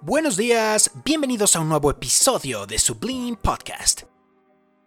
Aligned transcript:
Buenos 0.00 0.36
días, 0.36 0.92
bienvenidos 1.04 1.56
a 1.56 1.60
un 1.60 1.68
nuevo 1.68 1.90
episodio 1.90 2.66
de 2.66 2.78
Sublime 2.78 3.36
Podcast. 3.36 4.02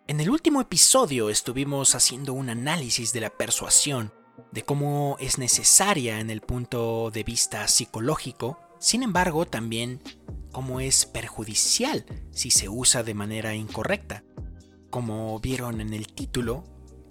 En 0.08 0.22
el 0.22 0.30
último 0.30 0.62
episodio 0.62 1.30
estuvimos 1.30 1.96
haciendo 1.96 2.32
un 2.32 2.50
análisis 2.50 3.12
de 3.12 3.20
la 3.20 3.30
persuasión, 3.30 4.14
de 4.54 4.64
cómo 4.64 5.18
es 5.20 5.38
necesaria 5.38 6.22
en 6.22 6.30
el 6.30 6.40
punto 6.40 7.12
de 7.12 7.26
vista 7.26 7.68
psicológico, 7.68 8.58
sin 8.80 9.04
embargo 9.04 9.46
también 9.46 10.02
cómo 10.54 10.80
es 10.80 11.06
perjudicial 11.06 12.06
si 12.32 12.50
se 12.50 12.70
usa 12.70 13.04
de 13.04 13.14
manera 13.14 13.54
incorrecta. 13.54 14.24
Como 14.90 15.38
vieron 15.42 15.82
en 15.82 15.94
el 15.94 16.08
título, 16.08 16.64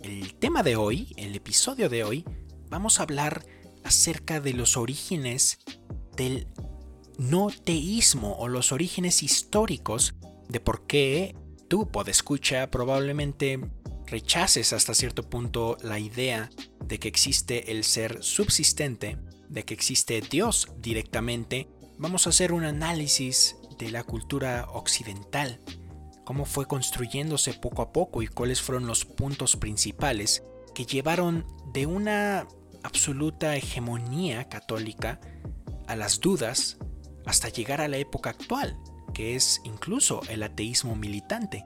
el 0.03 0.37
tema 0.37 0.63
de 0.63 0.77
hoy, 0.77 1.13
el 1.19 1.37
episodio 1.37 1.91
de 1.91 2.05
hoy, 2.05 2.25
vamos 2.71 2.99
a 2.99 3.03
hablar 3.03 3.45
acerca 3.85 4.41
de 4.41 4.55
los 4.55 4.79
orígenes 4.79 5.59
del 6.17 6.49
no 7.21 7.49
teísmo 7.51 8.33
o 8.39 8.49
los 8.49 8.73
orígenes 8.73 9.23
históricos 9.23 10.15
de 10.49 10.59
por 10.59 10.87
qué 10.87 11.37
tú, 11.69 11.87
escucha, 12.07 12.71
probablemente 12.71 13.61
rechaces 14.07 14.73
hasta 14.73 14.95
cierto 14.95 15.29
punto 15.29 15.77
la 15.83 15.99
idea 15.99 16.49
de 16.83 16.99
que 16.99 17.09
existe 17.09 17.73
el 17.73 17.85
ser 17.85 18.23
subsistente, 18.23 19.19
de 19.51 19.65
que 19.65 19.75
existe 19.75 20.23
Dios 20.23 20.69
directamente, 20.79 21.69
vamos 21.99 22.27
a 22.27 22.31
hacer 22.31 22.53
un 22.53 22.65
análisis 22.65 23.57
de 23.79 23.91
la 23.91 24.03
cultura 24.03 24.67
occidental, 24.73 25.61
cómo 26.25 26.47
fue 26.47 26.67
construyéndose 26.67 27.53
poco 27.53 27.83
a 27.83 27.93
poco 27.93 28.23
y 28.23 28.29
cuáles 28.29 28.63
fueron 28.63 28.87
los 28.87 29.05
puntos 29.05 29.57
principales 29.57 30.43
que 30.75 30.87
llevaron 30.87 31.47
de 31.75 31.85
una 31.85 32.49
absoluta 32.83 33.57
hegemonía 33.57 34.49
católica 34.49 35.21
a 35.87 35.97
las 35.97 36.21
dudas 36.21 36.79
hasta 37.27 37.49
llegar 37.49 37.81
a 37.81 37.89
la 37.89 37.99
época 37.99 38.31
actual, 38.31 38.79
que 39.15 39.37
es 39.37 39.61
incluso 39.65 40.23
el 40.29 40.43
ateísmo 40.43 40.97
militante. 40.97 41.65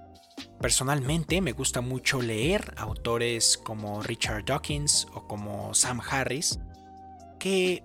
Personalmente 0.61 1.41
me 1.41 1.53
gusta 1.53 1.81
mucho 1.81 2.23
leer 2.23 2.75
autores 2.77 3.59
como 3.59 4.03
Richard 4.03 4.45
Dawkins 4.45 5.07
o 5.15 5.27
como 5.27 5.75
Sam 5.75 6.01
Harris, 6.01 6.59
que 7.39 7.85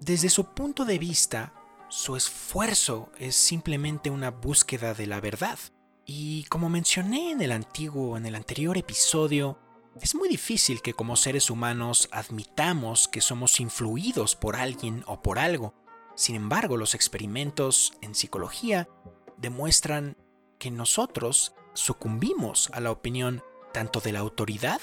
desde 0.00 0.28
su 0.28 0.52
punto 0.52 0.84
de 0.84 0.98
vista, 0.98 1.54
su 1.88 2.16
esfuerzo 2.16 3.10
es 3.18 3.36
simplemente 3.36 4.10
una 4.10 4.30
búsqueda 4.30 4.92
de 4.92 5.06
la 5.06 5.20
verdad. 5.20 5.58
Y 6.04 6.44
como 6.44 6.68
mencioné 6.68 7.30
en 7.30 7.40
el 7.40 7.52
antiguo, 7.52 8.16
en 8.16 8.26
el 8.26 8.34
anterior 8.34 8.76
episodio, 8.76 9.58
es 10.00 10.14
muy 10.14 10.28
difícil 10.28 10.82
que 10.82 10.92
como 10.92 11.16
seres 11.16 11.48
humanos 11.48 12.08
admitamos 12.12 13.08
que 13.08 13.20
somos 13.20 13.60
influidos 13.60 14.36
por 14.36 14.56
alguien 14.56 15.02
o 15.06 15.22
por 15.22 15.38
algo, 15.38 15.74
sin 16.16 16.34
embargo, 16.34 16.78
los 16.78 16.94
experimentos 16.94 17.92
en 18.00 18.14
psicología 18.14 18.88
demuestran 19.36 20.16
que 20.58 20.70
nosotros 20.70 21.54
sucumbimos 21.74 22.70
a 22.72 22.80
la 22.80 22.90
opinión 22.90 23.42
tanto 23.72 24.00
de 24.00 24.12
la 24.12 24.20
autoridad 24.20 24.80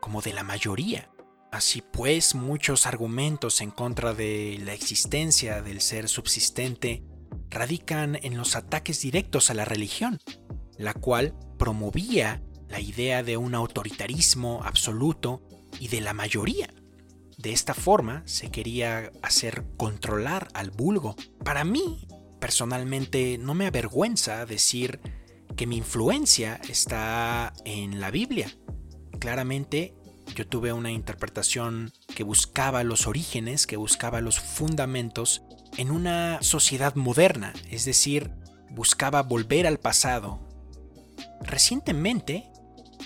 como 0.00 0.22
de 0.22 0.32
la 0.32 0.42
mayoría. 0.42 1.10
Así 1.52 1.82
pues, 1.82 2.34
muchos 2.34 2.86
argumentos 2.86 3.60
en 3.60 3.70
contra 3.70 4.14
de 4.14 4.58
la 4.64 4.72
existencia 4.72 5.60
del 5.60 5.82
ser 5.82 6.08
subsistente 6.08 7.04
radican 7.50 8.18
en 8.22 8.38
los 8.38 8.56
ataques 8.56 9.02
directos 9.02 9.50
a 9.50 9.54
la 9.54 9.66
religión, 9.66 10.18
la 10.78 10.94
cual 10.94 11.34
promovía 11.58 12.42
la 12.68 12.80
idea 12.80 13.22
de 13.22 13.36
un 13.36 13.54
autoritarismo 13.54 14.62
absoluto 14.64 15.42
y 15.78 15.88
de 15.88 16.00
la 16.00 16.14
mayoría. 16.14 16.72
De 17.40 17.52
esta 17.52 17.72
forma 17.72 18.22
se 18.26 18.50
quería 18.50 19.10
hacer 19.22 19.64
controlar 19.78 20.48
al 20.52 20.70
vulgo. 20.70 21.16
Para 21.42 21.64
mí, 21.64 22.06
personalmente, 22.38 23.38
no 23.38 23.54
me 23.54 23.66
avergüenza 23.66 24.44
decir 24.44 25.00
que 25.56 25.66
mi 25.66 25.78
influencia 25.78 26.60
está 26.68 27.54
en 27.64 27.98
la 27.98 28.10
Biblia. 28.10 28.52
Claramente, 29.18 29.94
yo 30.34 30.46
tuve 30.46 30.74
una 30.74 30.90
interpretación 30.90 31.92
que 32.14 32.24
buscaba 32.24 32.84
los 32.84 33.06
orígenes, 33.06 33.66
que 33.66 33.78
buscaba 33.78 34.20
los 34.20 34.38
fundamentos 34.38 35.42
en 35.78 35.90
una 35.90 36.42
sociedad 36.42 36.94
moderna, 36.94 37.54
es 37.70 37.86
decir, 37.86 38.32
buscaba 38.70 39.22
volver 39.22 39.66
al 39.66 39.78
pasado. 39.78 40.46
Recientemente, 41.40 42.50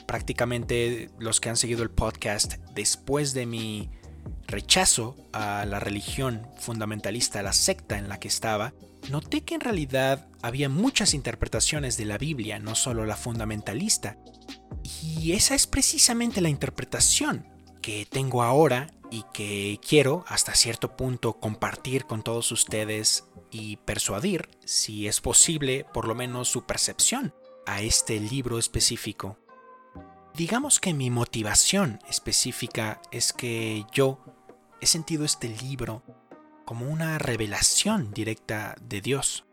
prácticamente 0.08 1.10
los 1.20 1.40
que 1.40 1.50
han 1.50 1.56
seguido 1.56 1.84
el 1.84 1.90
podcast 1.90 2.54
después 2.74 3.32
de 3.32 3.46
mi 3.46 3.90
rechazo 4.46 5.16
a 5.32 5.64
la 5.64 5.80
religión 5.80 6.46
fundamentalista, 6.58 7.40
a 7.40 7.42
la 7.42 7.52
secta 7.52 7.98
en 7.98 8.08
la 8.08 8.18
que 8.18 8.28
estaba, 8.28 8.72
noté 9.10 9.42
que 9.42 9.54
en 9.54 9.60
realidad 9.60 10.26
había 10.42 10.68
muchas 10.68 11.14
interpretaciones 11.14 11.96
de 11.96 12.04
la 12.04 12.18
Biblia, 12.18 12.58
no 12.58 12.74
solo 12.74 13.06
la 13.06 13.16
fundamentalista. 13.16 14.18
Y 15.02 15.32
esa 15.32 15.54
es 15.54 15.66
precisamente 15.66 16.40
la 16.40 16.48
interpretación 16.48 17.46
que 17.80 18.06
tengo 18.06 18.42
ahora 18.42 18.90
y 19.10 19.24
que 19.32 19.78
quiero 19.86 20.24
hasta 20.28 20.54
cierto 20.54 20.96
punto 20.96 21.38
compartir 21.38 22.04
con 22.04 22.22
todos 22.22 22.50
ustedes 22.52 23.24
y 23.50 23.76
persuadir, 23.76 24.48
si 24.64 25.06
es 25.06 25.20
posible, 25.20 25.86
por 25.92 26.08
lo 26.08 26.14
menos 26.14 26.48
su 26.48 26.66
percepción 26.66 27.34
a 27.66 27.82
este 27.82 28.18
libro 28.18 28.58
específico. 28.58 29.38
Digamos 30.34 30.80
que 30.80 30.92
mi 30.94 31.10
motivación 31.10 32.00
específica 32.08 33.00
es 33.12 33.32
que 33.32 33.86
yo 33.92 34.18
he 34.80 34.86
sentido 34.86 35.24
este 35.24 35.48
libro 35.48 36.02
como 36.64 36.88
una 36.88 37.18
revelación 37.18 38.12
directa 38.12 38.74
de 38.80 39.00
Dios. 39.00 39.44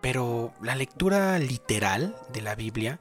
Pero 0.00 0.54
la 0.62 0.76
lectura 0.76 1.38
literal 1.38 2.16
de 2.32 2.40
la 2.40 2.54
Biblia 2.54 2.98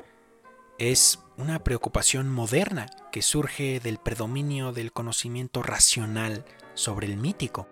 es 0.78 1.20
una 1.38 1.64
preocupación 1.64 2.30
moderna 2.30 2.88
que 3.10 3.22
surge 3.22 3.80
del 3.80 3.98
predominio 3.98 4.74
del 4.74 4.92
conocimiento 4.92 5.64
racional 5.64 6.44
sobre 6.74 7.08
el 7.08 7.16
mítico. 7.16 7.70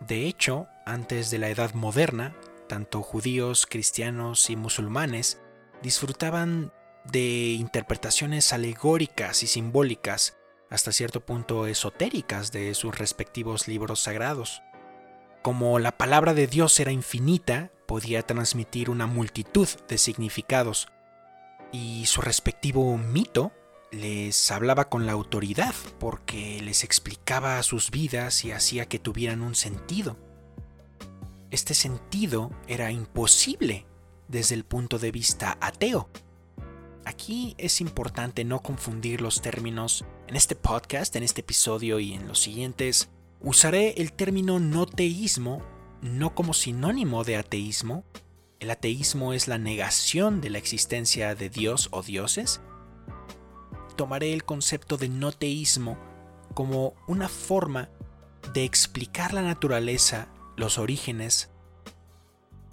De 0.00 0.26
hecho, 0.26 0.66
antes 0.84 1.30
de 1.30 1.38
la 1.38 1.48
Edad 1.48 1.72
Moderna, 1.72 2.36
tanto 2.68 3.00
judíos, 3.00 3.64
cristianos 3.64 4.50
y 4.50 4.56
musulmanes 4.56 5.40
disfrutaban 5.82 6.70
de 7.10 7.56
interpretaciones 7.58 8.52
alegóricas 8.52 9.42
y 9.42 9.46
simbólicas 9.46 10.36
hasta 10.70 10.92
cierto 10.92 11.24
punto 11.24 11.66
esotéricas 11.66 12.52
de 12.52 12.74
sus 12.74 12.96
respectivos 12.96 13.68
libros 13.68 14.00
sagrados. 14.00 14.62
Como 15.42 15.78
la 15.78 15.96
palabra 15.96 16.34
de 16.34 16.46
Dios 16.46 16.78
era 16.80 16.90
infinita, 16.90 17.70
podía 17.86 18.22
transmitir 18.22 18.90
una 18.90 19.06
multitud 19.06 19.68
de 19.88 19.98
significados, 19.98 20.88
y 21.72 22.06
su 22.06 22.20
respectivo 22.20 22.96
mito 22.98 23.52
les 23.90 24.50
hablaba 24.50 24.88
con 24.88 25.06
la 25.06 25.12
autoridad 25.12 25.74
porque 25.98 26.60
les 26.62 26.84
explicaba 26.84 27.62
sus 27.62 27.90
vidas 27.90 28.44
y 28.44 28.52
hacía 28.52 28.86
que 28.86 28.98
tuvieran 28.98 29.42
un 29.42 29.54
sentido. 29.54 30.16
Este 31.50 31.74
sentido 31.74 32.50
era 32.66 32.90
imposible 32.90 33.86
desde 34.28 34.54
el 34.54 34.64
punto 34.64 34.98
de 34.98 35.12
vista 35.12 35.56
ateo, 35.60 36.08
Aquí 37.06 37.54
es 37.56 37.80
importante 37.80 38.44
no 38.44 38.64
confundir 38.64 39.20
los 39.20 39.40
términos. 39.40 40.04
En 40.26 40.34
este 40.34 40.56
podcast, 40.56 41.14
en 41.14 41.22
este 41.22 41.42
episodio 41.42 42.00
y 42.00 42.14
en 42.14 42.26
los 42.26 42.40
siguientes, 42.40 43.10
usaré 43.40 43.94
el 43.98 44.12
término 44.12 44.58
no 44.58 44.86
teísmo 44.86 45.62
no 46.02 46.34
como 46.34 46.52
sinónimo 46.52 47.22
de 47.22 47.36
ateísmo. 47.36 48.04
El 48.58 48.72
ateísmo 48.72 49.34
es 49.34 49.46
la 49.46 49.56
negación 49.56 50.40
de 50.40 50.50
la 50.50 50.58
existencia 50.58 51.36
de 51.36 51.48
Dios 51.48 51.90
o 51.92 52.02
dioses. 52.02 52.60
Tomaré 53.94 54.32
el 54.32 54.42
concepto 54.42 54.96
de 54.96 55.08
no 55.08 55.30
teísmo 55.30 55.96
como 56.54 56.94
una 57.06 57.28
forma 57.28 57.88
de 58.52 58.64
explicar 58.64 59.32
la 59.32 59.42
naturaleza, 59.42 60.26
los 60.56 60.76
orígenes 60.76 61.50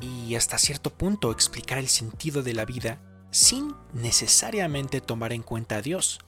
y 0.02 0.34
hasta 0.34 0.58
cierto 0.58 0.90
punto 0.90 1.32
explicar 1.32 1.78
el 1.78 1.88
sentido 1.88 2.42
de 2.42 2.56
la 2.56 2.66
vida 2.66 3.00
sin 3.34 3.76
necesariamente 3.94 5.02
tomar 5.02 5.34
en 5.34 5.42
cuenta 5.42 5.78
a 5.78 5.82
Dios. 5.82 6.20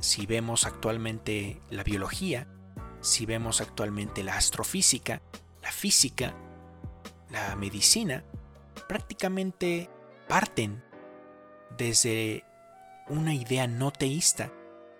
Si 0.00 0.26
vemos 0.26 0.64
actualmente 0.64 1.60
la 1.70 1.82
biología, 1.82 2.46
si 3.00 3.26
vemos 3.26 3.60
actualmente 3.60 4.22
la 4.22 4.36
astrofísica, 4.36 5.22
la 5.60 5.72
física, 5.72 6.34
la 7.30 7.56
medicina, 7.56 8.24
prácticamente 8.88 9.90
parten 10.28 10.84
desde 11.76 12.44
una 13.08 13.34
idea 13.34 13.66
no 13.66 13.90
teísta. 13.90 14.52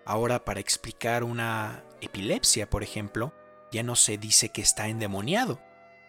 Ahora 0.04 0.44
para 0.44 0.58
explicar 0.58 1.22
una 1.22 1.84
epilepsia, 2.00 2.68
por 2.68 2.82
ejemplo, 2.82 3.32
ya 3.70 3.84
no 3.84 3.94
se 3.94 4.18
dice 4.18 4.48
que 4.48 4.62
está 4.62 4.88
endemoniado, 4.88 5.60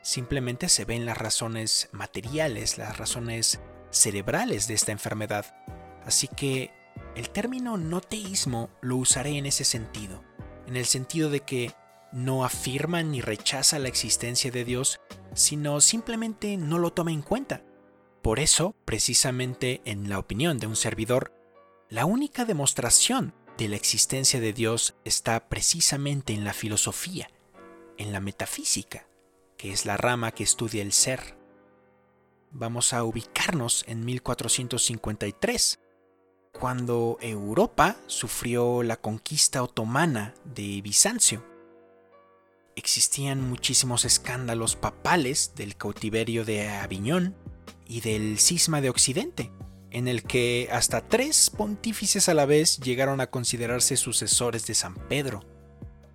simplemente 0.01 0.67
se 0.67 0.83
ven 0.83 1.05
las 1.05 1.19
razones 1.19 1.89
materiales, 1.91 2.79
las 2.79 2.97
razones 2.97 3.61
cerebrales 3.93 4.67
de 4.67 4.73
esta 4.73 4.91
enfermedad. 4.91 5.45
Así 6.05 6.27
que 6.27 6.71
el 7.15 7.29
término 7.29 7.77
no 7.77 8.01
teísmo 8.01 8.69
lo 8.81 8.97
usaré 8.97 9.37
en 9.37 9.45
ese 9.45 9.63
sentido, 9.63 10.23
en 10.67 10.75
el 10.75 10.85
sentido 10.85 11.29
de 11.29 11.41
que 11.41 11.73
no 12.11 12.45
afirma 12.45 13.01
ni 13.03 13.21
rechaza 13.21 13.79
la 13.79 13.87
existencia 13.87 14.51
de 14.51 14.65
Dios, 14.65 14.99
sino 15.33 15.81
simplemente 15.81 16.57
no 16.57 16.77
lo 16.77 16.93
toma 16.93 17.11
en 17.11 17.21
cuenta. 17.21 17.63
Por 18.21 18.39
eso, 18.39 18.75
precisamente 18.85 19.81
en 19.85 20.09
la 20.09 20.19
opinión 20.19 20.57
de 20.59 20.67
un 20.67 20.75
servidor, 20.75 21.33
la 21.89 22.05
única 22.05 22.45
demostración 22.45 23.33
de 23.57 23.67
la 23.67 23.75
existencia 23.75 24.39
de 24.39 24.53
Dios 24.53 24.95
está 25.03 25.49
precisamente 25.49 26.33
en 26.33 26.43
la 26.43 26.53
filosofía, 26.53 27.29
en 27.97 28.11
la 28.11 28.19
metafísica, 28.19 29.07
que 29.57 29.71
es 29.71 29.85
la 29.85 29.97
rama 29.97 30.31
que 30.31 30.43
estudia 30.43 30.81
el 30.81 30.93
ser. 30.93 31.37
Vamos 32.55 32.93
a 32.93 33.03
ubicarnos 33.03 33.83
en 33.87 34.05
1453, 34.05 35.79
cuando 36.51 37.17
Europa 37.19 37.97
sufrió 38.05 38.83
la 38.83 38.97
conquista 38.97 39.63
otomana 39.63 40.35
de 40.45 40.79
Bizancio. 40.83 41.43
Existían 42.75 43.41
muchísimos 43.41 44.05
escándalos 44.05 44.75
papales 44.75 45.53
del 45.55 45.75
cautiverio 45.75 46.45
de 46.45 46.69
Aviñón 46.69 47.35
y 47.87 48.01
del 48.01 48.37
cisma 48.37 48.81
de 48.81 48.91
Occidente, 48.91 49.51
en 49.89 50.07
el 50.07 50.21
que 50.21 50.69
hasta 50.71 51.01
tres 51.01 51.49
pontífices 51.49 52.29
a 52.29 52.35
la 52.35 52.45
vez 52.45 52.77
llegaron 52.77 53.19
a 53.19 53.31
considerarse 53.31 53.97
sucesores 53.97 54.67
de 54.67 54.75
San 54.75 54.93
Pedro. 54.93 55.43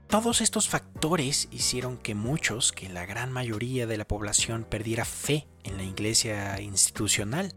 Todos 0.09 0.41
estos 0.41 0.71
factores 0.71 1.49
hicieron 1.51 1.99
que 1.99 2.15
muchos, 2.15 2.73
que 2.73 2.89
la 2.89 3.05
gran 3.05 3.31
mayoría 3.31 3.87
de 3.87 3.99
la 3.99 4.09
población 4.09 4.65
perdiera 4.65 5.05
fe 5.05 5.47
en 5.65 5.77
la 5.77 5.83
iglesia 5.83 6.59
institucional. 6.63 7.53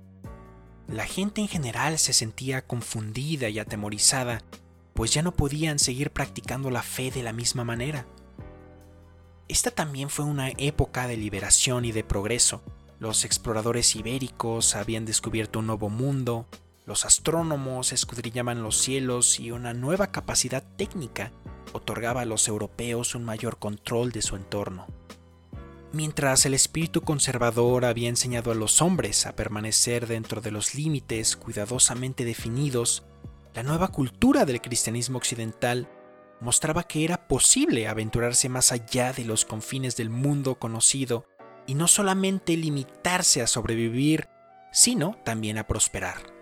La 0.89 1.05
gente 1.05 1.39
en 1.39 1.47
general 1.47 1.97
se 1.97 2.11
sentía 2.11 2.67
confundida 2.67 3.47
y 3.47 3.57
atemorizada, 3.57 4.41
pues 4.93 5.13
ya 5.13 5.21
no 5.21 5.31
podían 5.31 5.79
seguir 5.79 6.11
practicando 6.11 6.69
la 6.71 6.83
fe 6.83 7.09
de 7.09 7.23
la 7.23 7.31
misma 7.31 7.63
manera. 7.63 8.05
Esta 9.47 9.71
también 9.71 10.09
fue 10.09 10.25
una 10.25 10.49
época 10.49 11.07
de 11.07 11.15
liberación 11.15 11.85
y 11.85 11.93
de 11.93 12.03
progreso, 12.03 12.61
los 12.99 13.23
exploradores 13.23 13.95
ibéricos 13.95 14.75
habían 14.75 15.05
descubierto 15.05 15.59
un 15.59 15.67
nuevo 15.67 15.89
mundo, 15.89 16.47
los 16.85 17.05
astrónomos 17.05 17.93
escudriñaban 17.93 18.61
los 18.61 18.77
cielos 18.77 19.39
y 19.39 19.51
una 19.51 19.73
nueva 19.73 20.11
capacidad 20.11 20.63
técnica 20.75 21.31
otorgaba 21.73 22.21
a 22.21 22.25
los 22.25 22.47
europeos 22.47 23.15
un 23.15 23.23
mayor 23.23 23.57
control 23.59 24.11
de 24.11 24.21
su 24.21 24.35
entorno. 24.35 24.87
Mientras 25.93 26.45
el 26.45 26.53
espíritu 26.53 27.01
conservador 27.01 27.83
había 27.83 28.07
enseñado 28.07 28.51
a 28.51 28.55
los 28.55 28.81
hombres 28.81 29.25
a 29.25 29.35
permanecer 29.35 30.07
dentro 30.07 30.39
de 30.39 30.51
los 30.51 30.73
límites 30.73 31.35
cuidadosamente 31.35 32.23
definidos, 32.23 33.03
la 33.53 33.63
nueva 33.63 33.89
cultura 33.89 34.45
del 34.45 34.61
cristianismo 34.61 35.17
occidental 35.17 35.89
mostraba 36.39 36.83
que 36.83 37.03
era 37.03 37.27
posible 37.27 37.87
aventurarse 37.87 38.47
más 38.47 38.71
allá 38.71 39.11
de 39.11 39.25
los 39.25 39.43
confines 39.43 39.97
del 39.97 40.09
mundo 40.09 40.55
conocido 40.55 41.25
y 41.67 41.75
no 41.75 41.87
solamente 41.87 42.55
limitarse 42.55 43.41
a 43.41 43.47
sobrevivir, 43.47 44.27
sino 44.71 45.17
también 45.25 45.57
a 45.57 45.67
prosperar. 45.67 46.40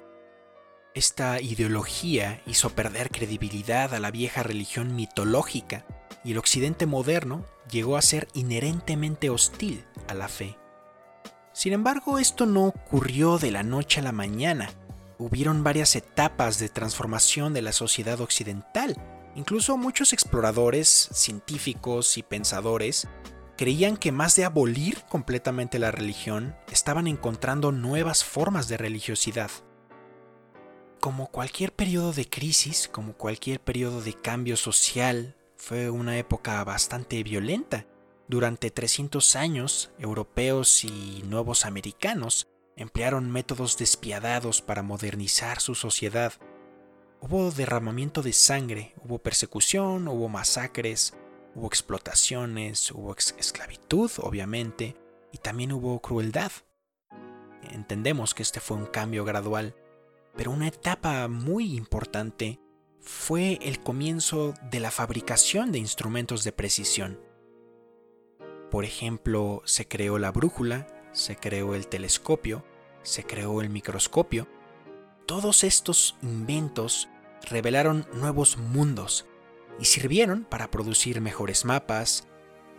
Esta 0.99 1.39
ideología 1.39 2.41
hizo 2.45 2.71
perder 2.71 3.09
credibilidad 3.09 3.93
a 3.93 4.01
la 4.01 4.11
vieja 4.11 4.43
religión 4.43 4.97
mitológica 4.97 5.85
y 6.25 6.33
el 6.33 6.37
occidente 6.37 6.85
moderno 6.87 7.45
llegó 7.71 7.95
a 7.95 8.01
ser 8.01 8.27
inherentemente 8.33 9.29
hostil 9.29 9.85
a 10.09 10.13
la 10.13 10.27
fe. 10.27 10.57
Sin 11.53 11.71
embargo, 11.71 12.19
esto 12.19 12.45
no 12.45 12.65
ocurrió 12.65 13.37
de 13.37 13.49
la 13.49 13.63
noche 13.63 14.01
a 14.01 14.03
la 14.03 14.11
mañana. 14.11 14.71
Hubieron 15.17 15.63
varias 15.63 15.95
etapas 15.95 16.59
de 16.59 16.67
transformación 16.67 17.53
de 17.53 17.61
la 17.61 17.71
sociedad 17.71 18.19
occidental. 18.19 19.01
Incluso 19.35 19.77
muchos 19.77 20.11
exploradores, 20.11 21.07
científicos 21.13 22.17
y 22.17 22.23
pensadores 22.23 23.07
creían 23.55 23.95
que 23.95 24.11
más 24.11 24.35
de 24.35 24.43
abolir 24.43 25.01
completamente 25.07 25.79
la 25.79 25.91
religión, 25.91 26.57
estaban 26.69 27.07
encontrando 27.07 27.71
nuevas 27.71 28.25
formas 28.25 28.67
de 28.67 28.75
religiosidad. 28.75 29.49
Como 30.99 31.27
cualquier 31.27 31.73
periodo 31.73 32.13
de 32.13 32.29
crisis, 32.29 32.87
como 32.87 33.13
cualquier 33.13 33.59
periodo 33.59 34.01
de 34.01 34.13
cambio 34.13 34.57
social, 34.57 35.35
fue 35.55 35.89
una 35.89 36.17
época 36.17 36.63
bastante 36.63 37.23
violenta. 37.23 37.85
Durante 38.27 38.69
300 38.69 39.35
años, 39.35 39.91
europeos 39.97 40.83
y 40.83 41.23
nuevos 41.25 41.65
americanos 41.65 42.47
emplearon 42.75 43.31
métodos 43.31 43.77
despiadados 43.77 44.61
para 44.61 44.83
modernizar 44.83 45.61
su 45.61 45.75
sociedad. 45.75 46.33
Hubo 47.21 47.51
derramamiento 47.51 48.21
de 48.21 48.33
sangre, 48.33 48.93
hubo 49.03 49.19
persecución, 49.19 50.07
hubo 50.07 50.29
masacres, 50.29 51.13
Hubo 51.55 51.67
explotaciones, 51.67 52.91
hubo 52.91 53.15
esclavitud, 53.15 54.11
obviamente, 54.19 54.95
y 55.31 55.39
también 55.39 55.71
hubo 55.71 55.99
crueldad. 55.99 56.51
Entendemos 57.71 58.33
que 58.33 58.43
este 58.43 58.59
fue 58.59 58.77
un 58.77 58.85
cambio 58.85 59.25
gradual, 59.25 59.75
pero 60.39 60.51
una 60.51 60.69
etapa 60.69 61.27
muy 61.27 61.75
importante 61.75 62.61
fue 63.01 63.59
el 63.61 63.81
comienzo 63.81 64.53
de 64.71 64.79
la 64.79 64.89
fabricación 64.89 65.73
de 65.73 65.79
instrumentos 65.79 66.45
de 66.45 66.53
precisión. 66.53 67.19
Por 68.71 68.85
ejemplo, 68.85 69.61
se 69.65 69.89
creó 69.89 70.17
la 70.17 70.31
brújula, 70.31 70.87
se 71.11 71.35
creó 71.35 71.75
el 71.75 71.87
telescopio, 71.87 72.63
se 73.03 73.25
creó 73.25 73.59
el 73.59 73.69
microscopio. 73.69 74.47
Todos 75.25 75.65
estos 75.65 76.15
inventos 76.21 77.09
revelaron 77.41 78.07
nuevos 78.13 78.55
mundos, 78.55 79.25
y 79.77 79.83
sirvieron 79.83 80.45
para 80.45 80.71
producir 80.71 81.19
mejores 81.19 81.65
mapas, 81.65 82.29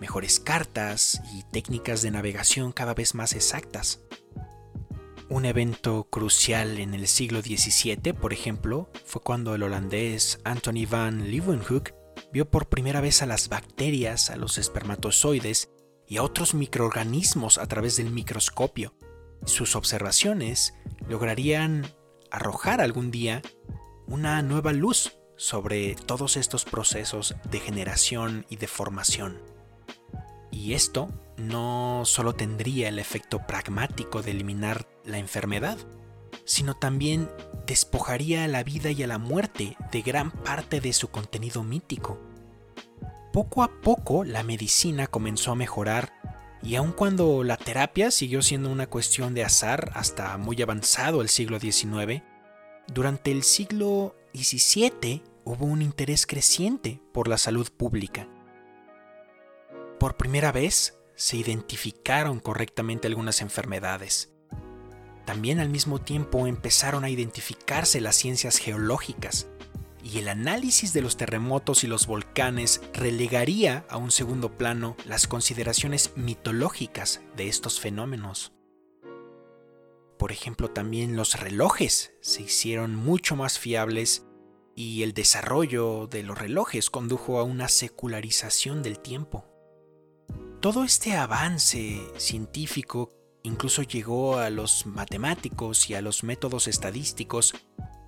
mejores 0.00 0.40
cartas 0.40 1.20
y 1.34 1.42
técnicas 1.52 2.00
de 2.00 2.10
navegación 2.10 2.72
cada 2.72 2.94
vez 2.94 3.14
más 3.14 3.34
exactas. 3.34 4.00
Un 5.30 5.44
evento 5.44 6.08
crucial 6.10 6.80
en 6.80 6.92
el 6.92 7.06
siglo 7.06 7.40
XVII, 7.40 8.14
por 8.14 8.32
ejemplo, 8.32 8.90
fue 9.06 9.22
cuando 9.22 9.54
el 9.54 9.62
holandés 9.62 10.40
Anthony 10.42 10.88
van 10.90 11.30
Leeuwenhoek 11.30 11.94
vio 12.32 12.50
por 12.50 12.68
primera 12.68 13.00
vez 13.00 13.22
a 13.22 13.26
las 13.26 13.48
bacterias, 13.48 14.28
a 14.30 14.36
los 14.36 14.58
espermatozoides 14.58 15.70
y 16.08 16.16
a 16.16 16.24
otros 16.24 16.54
microorganismos 16.54 17.58
a 17.58 17.66
través 17.66 17.96
del 17.96 18.10
microscopio. 18.10 18.96
Sus 19.44 19.76
observaciones 19.76 20.74
lograrían 21.08 21.86
arrojar 22.32 22.80
algún 22.80 23.12
día 23.12 23.40
una 24.08 24.42
nueva 24.42 24.72
luz 24.72 25.12
sobre 25.36 25.94
todos 25.94 26.36
estos 26.36 26.64
procesos 26.64 27.36
de 27.48 27.60
generación 27.60 28.46
y 28.50 28.56
de 28.56 28.66
formación. 28.66 29.40
Y 30.50 30.74
esto 30.74 31.08
no 31.36 32.02
solo 32.04 32.34
tendría 32.34 32.88
el 32.88 32.98
efecto 32.98 33.46
pragmático 33.46 34.22
de 34.22 34.32
eliminar 34.32 34.88
la 35.10 35.18
enfermedad, 35.18 35.78
sino 36.44 36.74
también 36.74 37.28
despojaría 37.66 38.44
a 38.44 38.48
la 38.48 38.64
vida 38.64 38.90
y 38.90 39.02
a 39.02 39.06
la 39.06 39.18
muerte 39.18 39.76
de 39.92 40.02
gran 40.02 40.30
parte 40.30 40.80
de 40.80 40.92
su 40.92 41.08
contenido 41.08 41.62
mítico. 41.62 42.18
Poco 43.32 43.62
a 43.62 43.80
poco 43.80 44.24
la 44.24 44.42
medicina 44.42 45.06
comenzó 45.06 45.52
a 45.52 45.56
mejorar 45.56 46.12
y 46.62 46.74
aun 46.74 46.92
cuando 46.92 47.44
la 47.44 47.56
terapia 47.56 48.10
siguió 48.10 48.42
siendo 48.42 48.70
una 48.70 48.88
cuestión 48.88 49.34
de 49.34 49.44
azar 49.44 49.92
hasta 49.94 50.36
muy 50.36 50.60
avanzado 50.60 51.22
el 51.22 51.28
siglo 51.28 51.60
XIX, 51.60 52.22
durante 52.92 53.30
el 53.30 53.44
siglo 53.44 54.16
XVII 54.34 55.22
hubo 55.44 55.64
un 55.64 55.82
interés 55.82 56.26
creciente 56.26 57.00
por 57.12 57.28
la 57.28 57.38
salud 57.38 57.68
pública. 57.70 58.28
Por 59.98 60.16
primera 60.16 60.52
vez 60.52 60.98
se 61.14 61.36
identificaron 61.36 62.40
correctamente 62.40 63.06
algunas 63.06 63.42
enfermedades. 63.42 64.32
También 65.30 65.60
al 65.60 65.68
mismo 65.68 66.00
tiempo 66.00 66.48
empezaron 66.48 67.04
a 67.04 67.08
identificarse 67.08 68.00
las 68.00 68.16
ciencias 68.16 68.56
geológicas 68.56 69.46
y 70.02 70.18
el 70.18 70.26
análisis 70.26 70.92
de 70.92 71.02
los 71.02 71.16
terremotos 71.16 71.84
y 71.84 71.86
los 71.86 72.08
volcanes 72.08 72.82
relegaría 72.92 73.86
a 73.88 73.96
un 73.96 74.10
segundo 74.10 74.58
plano 74.58 74.96
las 75.04 75.28
consideraciones 75.28 76.10
mitológicas 76.16 77.20
de 77.36 77.46
estos 77.46 77.78
fenómenos. 77.78 78.52
Por 80.18 80.32
ejemplo, 80.32 80.68
también 80.68 81.14
los 81.14 81.38
relojes 81.38 82.12
se 82.20 82.42
hicieron 82.42 82.96
mucho 82.96 83.36
más 83.36 83.60
fiables 83.60 84.26
y 84.74 85.04
el 85.04 85.14
desarrollo 85.14 86.08
de 86.08 86.24
los 86.24 86.36
relojes 86.36 86.90
condujo 86.90 87.38
a 87.38 87.44
una 87.44 87.68
secularización 87.68 88.82
del 88.82 88.98
tiempo. 88.98 89.46
Todo 90.60 90.82
este 90.82 91.14
avance 91.14 92.02
científico 92.16 93.19
incluso 93.42 93.82
llegó 93.82 94.38
a 94.38 94.50
los 94.50 94.86
matemáticos 94.86 95.90
y 95.90 95.94
a 95.94 96.02
los 96.02 96.24
métodos 96.24 96.68
estadísticos 96.68 97.54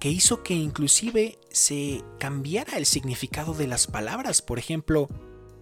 que 0.01 0.11
hizo 0.11 0.43
que 0.43 0.55
inclusive 0.55 1.39
se 1.51 2.03
cambiara 2.19 2.77
el 2.77 2.87
significado 2.87 3.55
de 3.55 3.69
las 3.69 3.87
palabras. 3.87 4.43
Por 4.43 4.59
ejemplo, 4.59 5.09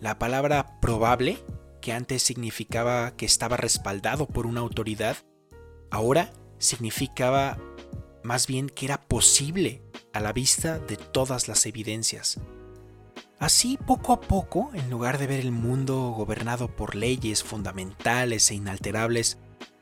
la 0.00 0.18
palabra 0.18 0.80
probable, 0.80 1.38
que 1.82 1.92
antes 1.92 2.22
significaba 2.22 3.16
que 3.16 3.26
estaba 3.26 3.56
respaldado 3.58 4.26
por 4.26 4.46
una 4.46 4.60
autoridad, 4.60 5.16
ahora 5.90 6.32
significaba 6.58 7.58
más 8.22 8.46
bien 8.46 8.68
que 8.68 8.86
era 8.86 9.02
posible 9.02 9.82
a 10.12 10.20
la 10.20 10.32
vista 10.32 10.78
de 10.78 10.96
todas 10.96 11.48
las 11.48 11.66
evidencias. 11.66 12.40
Así, 13.38 13.78
poco 13.86 14.12
a 14.12 14.20
poco, 14.20 14.70
en 14.74 14.90
lugar 14.90 15.18
de 15.18 15.26
ver 15.26 15.40
el 15.40 15.52
mundo 15.52 16.14
gobernado 16.16 16.74
por 16.76 16.94
leyes 16.94 17.42
fundamentales 17.42 18.50
e 18.50 18.54
inalterables, 18.54 19.38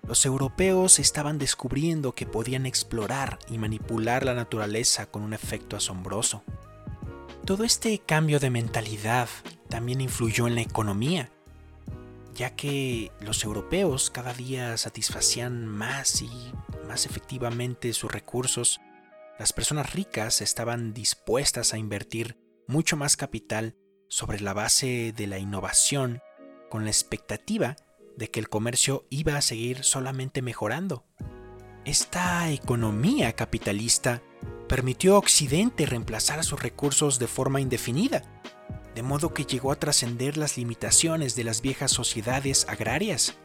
los 0.09 0.25
europeos 0.25 0.99
estaban 0.99 1.39
descubriendo 1.39 2.15
que 2.15 2.25
podían 2.25 2.65
explorar 2.65 3.39
y 3.51 3.59
manipular 3.59 4.25
la 4.25 4.33
naturaleza 4.33 5.05
con 5.05 5.23
un 5.23 5.35
efecto 5.35 5.77
asombroso. 5.77 6.43
Todo 7.45 7.63
este 7.63 7.99
cambio 7.99 8.41
de 8.41 8.49
mentalidad 8.49 9.29
también 9.69 10.01
influyó 10.01 10.47
en 10.47 10.55
la 10.55 10.63
economía, 10.63 11.31
ya 12.35 12.57
que 12.57 13.13
los 13.21 13.45
europeos 13.45 14.09
cada 14.09 14.33
día 14.33 14.79
satisfacían 14.79 15.67
más 15.67 16.23
y 16.23 16.31
más 16.87 17.05
efectivamente 17.05 17.93
sus 17.93 18.11
recursos, 18.11 18.81
las 19.39 19.53
personas 19.53 19.93
ricas 19.93 20.41
estaban 20.41 20.95
dispuestas 20.95 21.75
a 21.75 21.79
invertir 21.79 22.39
mucho 22.67 22.97
más 22.97 23.19
capital 23.19 23.77
sobre 24.09 24.41
la 24.41 24.55
base 24.55 25.13
de 25.15 25.27
la 25.27 25.39
innovación 25.39 26.21
con 26.71 26.85
la 26.85 26.91
expectativa 26.91 27.77
de 28.19 28.31
que 28.31 28.41
el 28.41 28.49
comercio 28.49 29.07
iba 29.11 29.37
a 29.37 29.43
seguir 29.43 29.85
solamente 29.85 30.43
mejorando. 30.43 31.05
Esta 31.85 32.51
economía 32.51 33.33
capitalista 33.33 34.23
permitió 34.69 35.15
a 35.15 35.19
Occidente 35.19 35.87
reemplazar 35.87 36.41
a 36.41 36.43
sus 36.43 36.61
recursos 36.61 37.19
de 37.19 37.29
forma 37.29 37.61
indefinida, 37.61 38.23
de 38.95 39.03
modo 39.03 39.33
que 39.33 39.45
llegó 39.45 39.71
a 39.71 39.77
trascender 39.79 40.37
las 40.37 40.59
limitaciones 40.59 41.37
de 41.37 41.45
las 41.45 41.63
viejas 41.63 41.93
sociedades 41.93 42.67
agrarias. 42.69 43.37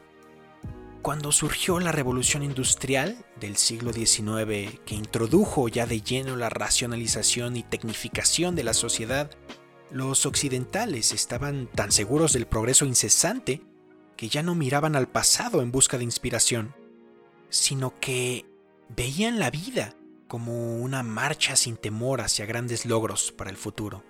Cuando 1.03 1.31
surgió 1.31 1.79
la 1.79 1.91
revolución 1.91 2.43
industrial 2.43 3.25
del 3.39 3.57
siglo 3.57 3.93
XIX, 3.93 4.79
que 4.85 4.95
introdujo 4.95 5.67
ya 5.67 5.85
de 5.85 6.01
lleno 6.01 6.35
la 6.35 6.49
racionalización 6.49 7.57
y 7.57 7.63
tecnificación 7.63 8.55
de 8.55 8.63
la 8.63 8.73
sociedad, 8.73 9.29
los 9.91 10.25
occidentales 10.25 11.11
estaban 11.11 11.67
tan 11.67 11.91
seguros 11.91 12.33
del 12.33 12.47
progreso 12.47 12.85
incesante 12.85 13.61
que 14.15 14.29
ya 14.29 14.43
no 14.43 14.55
miraban 14.55 14.95
al 14.95 15.07
pasado 15.07 15.61
en 15.61 15.71
busca 15.71 15.97
de 15.97 16.03
inspiración, 16.03 16.75
sino 17.49 17.99
que 17.99 18.45
veían 18.89 19.39
la 19.39 19.49
vida 19.49 19.95
como 20.27 20.77
una 20.77 21.03
marcha 21.03 21.55
sin 21.55 21.77
temor 21.77 22.21
hacia 22.21 22.45
grandes 22.45 22.85
logros 22.85 23.31
para 23.31 23.49
el 23.49 23.57
futuro. 23.57 24.03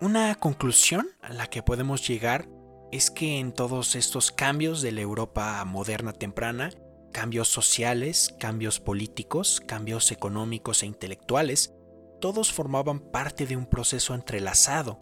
Una 0.00 0.36
conclusión 0.36 1.08
a 1.20 1.32
la 1.32 1.48
que 1.48 1.62
podemos 1.62 2.06
llegar 2.06 2.48
es 2.92 3.10
que 3.10 3.40
en 3.40 3.52
todos 3.52 3.96
estos 3.96 4.30
cambios 4.30 4.80
de 4.80 4.92
la 4.92 5.00
Europa 5.00 5.64
moderna 5.64 6.12
temprana, 6.12 6.70
cambios 7.12 7.48
sociales, 7.48 8.34
cambios 8.38 8.78
políticos, 8.80 9.60
cambios 9.66 10.12
económicos 10.12 10.82
e 10.82 10.86
intelectuales, 10.86 11.74
todos 12.20 12.52
formaban 12.52 13.00
parte 13.00 13.46
de 13.46 13.56
un 13.56 13.66
proceso 13.66 14.14
entrelazado. 14.14 15.00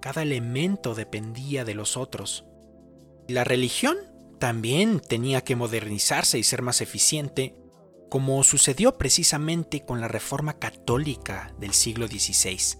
Cada 0.00 0.22
elemento 0.22 0.94
dependía 0.94 1.64
de 1.64 1.74
los 1.74 1.96
otros. 1.96 2.44
La 3.28 3.44
religión 3.44 3.96
también 4.38 5.00
tenía 5.00 5.42
que 5.42 5.54
modernizarse 5.56 6.38
y 6.38 6.42
ser 6.42 6.62
más 6.62 6.80
eficiente, 6.80 7.54
como 8.10 8.42
sucedió 8.42 8.98
precisamente 8.98 9.84
con 9.84 10.00
la 10.00 10.08
Reforma 10.08 10.58
Católica 10.58 11.54
del 11.58 11.72
siglo 11.72 12.08
XVI. 12.08 12.78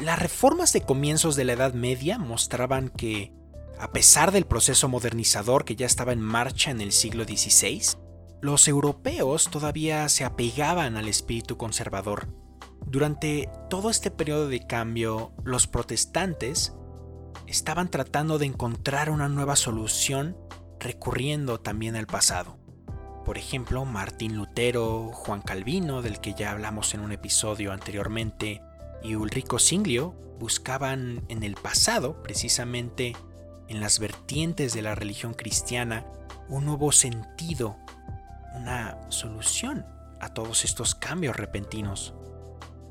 Las 0.00 0.18
reformas 0.18 0.72
de 0.72 0.80
comienzos 0.80 1.36
de 1.36 1.44
la 1.44 1.52
Edad 1.52 1.72
Media 1.72 2.18
mostraban 2.18 2.88
que, 2.88 3.32
a 3.78 3.92
pesar 3.92 4.32
del 4.32 4.44
proceso 4.44 4.88
modernizador 4.88 5.64
que 5.64 5.76
ya 5.76 5.86
estaba 5.86 6.12
en 6.12 6.20
marcha 6.20 6.72
en 6.72 6.80
el 6.80 6.90
siglo 6.90 7.24
XVI, 7.24 7.80
los 8.42 8.66
europeos 8.66 9.48
todavía 9.50 10.08
se 10.08 10.24
apegaban 10.24 10.96
al 10.96 11.08
espíritu 11.08 11.56
conservador. 11.56 12.28
Durante 12.86 13.48
todo 13.70 13.88
este 13.88 14.10
periodo 14.10 14.48
de 14.48 14.66
cambio, 14.66 15.32
los 15.44 15.66
protestantes 15.66 16.74
estaban 17.46 17.88
tratando 17.88 18.38
de 18.38 18.46
encontrar 18.46 19.10
una 19.10 19.28
nueva 19.28 19.56
solución 19.56 20.36
recurriendo 20.78 21.60
también 21.60 21.96
al 21.96 22.06
pasado. 22.06 22.58
Por 23.24 23.38
ejemplo, 23.38 23.84
Martín 23.84 24.36
Lutero, 24.36 25.10
Juan 25.12 25.40
Calvino, 25.40 26.02
del 26.02 26.20
que 26.20 26.34
ya 26.34 26.50
hablamos 26.50 26.92
en 26.94 27.00
un 27.00 27.12
episodio 27.12 27.72
anteriormente, 27.72 28.60
y 29.02 29.14
Ulrico 29.14 29.58
Singlio 29.58 30.14
buscaban 30.38 31.24
en 31.28 31.42
el 31.42 31.54
pasado, 31.54 32.22
precisamente 32.22 33.14
en 33.68 33.80
las 33.80 33.98
vertientes 33.98 34.74
de 34.74 34.82
la 34.82 34.94
religión 34.94 35.32
cristiana, 35.32 36.04
un 36.48 36.66
nuevo 36.66 36.92
sentido, 36.92 37.76
una 38.54 39.10
solución 39.10 39.86
a 40.20 40.34
todos 40.34 40.64
estos 40.64 40.94
cambios 40.94 41.36
repentinos. 41.36 42.14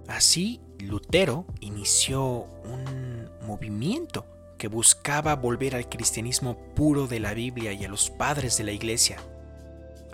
Así, 0.07 0.61
Lutero 0.79 1.45
inició 1.61 2.23
un 2.63 3.29
movimiento 3.45 4.25
que 4.63 4.69
buscaba 4.69 5.35
volver 5.35 5.75
al 5.75 5.89
cristianismo 5.89 6.55
puro 6.73 7.05
de 7.07 7.19
la 7.19 7.33
Biblia 7.33 7.73
y 7.73 7.83
a 7.83 7.89
los 7.89 8.09
padres 8.09 8.57
de 8.57 8.63
la 8.63 8.71
iglesia. 8.71 9.17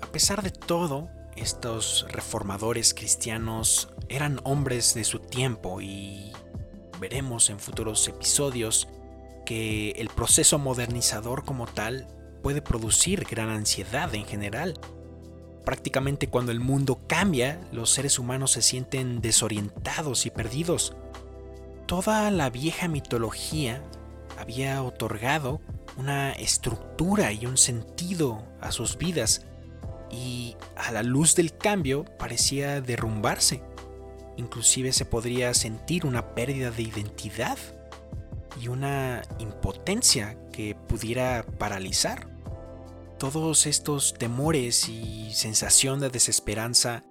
A 0.02 0.08
pesar 0.08 0.42
de 0.42 0.50
todo, 0.50 1.08
estos 1.36 2.08
reformadores 2.10 2.96
cristianos 2.96 3.90
eran 4.08 4.42
hombres 4.46 4.96
de 4.96 5.04
su 5.04 5.20
tiempo 5.20 5.82
y 5.82 6.32
veremos 7.00 7.52
en 7.52 7.60
futuros 7.60 8.08
episodios 8.08 8.88
que 9.46 9.92
el 9.92 10.10
proceso 10.10 10.58
modernizador 10.58 11.46
como 11.46 11.68
tal 11.68 12.08
puede 12.42 12.64
producir 12.64 13.28
gran 13.30 13.50
ansiedad 13.50 14.16
en 14.16 14.26
general. 14.26 14.80
Prácticamente 15.64 16.28
cuando 16.28 16.52
el 16.52 16.60
mundo 16.60 17.02
cambia, 17.06 17.62
los 17.72 17.92
seres 17.92 18.18
humanos 18.18 18.50
se 18.50 18.64
sienten 18.64 19.22
desorientados 19.22 20.26
y 20.26 20.32
perdidos. 20.32 20.96
Toda 21.86 22.32
la 22.32 22.50
vieja 22.50 22.88
mitología 22.88 23.84
había 24.40 24.82
otorgado 24.84 25.62
una 25.98 26.32
estructura 26.32 27.32
y 27.34 27.46
un 27.46 27.58
sentido 27.58 28.44
a 28.62 28.72
sus 28.72 28.98
vidas 28.98 29.46
y 30.10 30.56
a 30.76 30.92
la 30.92 31.04
luz 31.04 31.36
del 31.36 31.56
cambio 31.58 32.06
parecía 32.18 32.82
derrumbarse. 32.82 33.62
Inclusive 34.38 34.94
se 34.94 35.06
podría 35.06 35.54
sentir 35.54 36.06
una 36.06 36.34
pérdida 36.34 36.72
de 36.72 36.84
identidad 36.84 37.58
y 38.62 38.70
una 38.70 39.24
impotencia 39.38 40.38
que 40.52 40.76
pudiera 40.76 41.46
paralizar. 41.58 42.28
Todos 43.18 43.66
estos 43.66 44.14
temores 44.14 44.88
y 44.88 45.34
sensación 45.34 46.00
de 46.00 46.10
desesperanza 46.10 47.04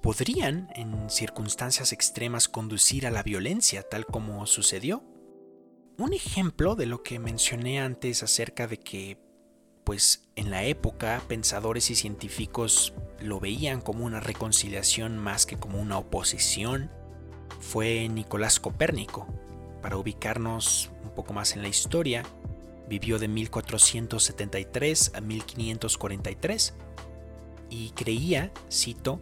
podrían, 0.00 0.68
en 0.76 1.10
circunstancias 1.10 1.92
extremas, 1.92 2.48
conducir 2.48 3.06
a 3.06 3.10
la 3.10 3.22
violencia, 3.22 3.82
tal 3.82 4.06
como 4.06 4.46
sucedió. 4.46 5.02
Un 5.96 6.12
ejemplo 6.12 6.74
de 6.74 6.86
lo 6.86 7.04
que 7.04 7.20
mencioné 7.20 7.80
antes 7.80 8.24
acerca 8.24 8.66
de 8.66 8.80
que, 8.80 9.16
pues 9.84 10.28
en 10.34 10.50
la 10.50 10.64
época, 10.64 11.22
pensadores 11.28 11.88
y 11.88 11.94
científicos 11.94 12.94
lo 13.20 13.38
veían 13.38 13.80
como 13.80 14.04
una 14.04 14.18
reconciliación 14.18 15.16
más 15.16 15.46
que 15.46 15.56
como 15.56 15.80
una 15.80 15.96
oposición, 15.96 16.90
fue 17.60 18.08
Nicolás 18.08 18.58
Copérnico. 18.58 19.28
Para 19.82 19.96
ubicarnos 19.96 20.90
un 21.04 21.10
poco 21.14 21.32
más 21.32 21.54
en 21.54 21.62
la 21.62 21.68
historia, 21.68 22.24
vivió 22.88 23.20
de 23.20 23.28
1473 23.28 25.12
a 25.14 25.20
1543 25.20 26.74
y 27.70 27.90
creía, 27.90 28.52
cito, 28.68 29.20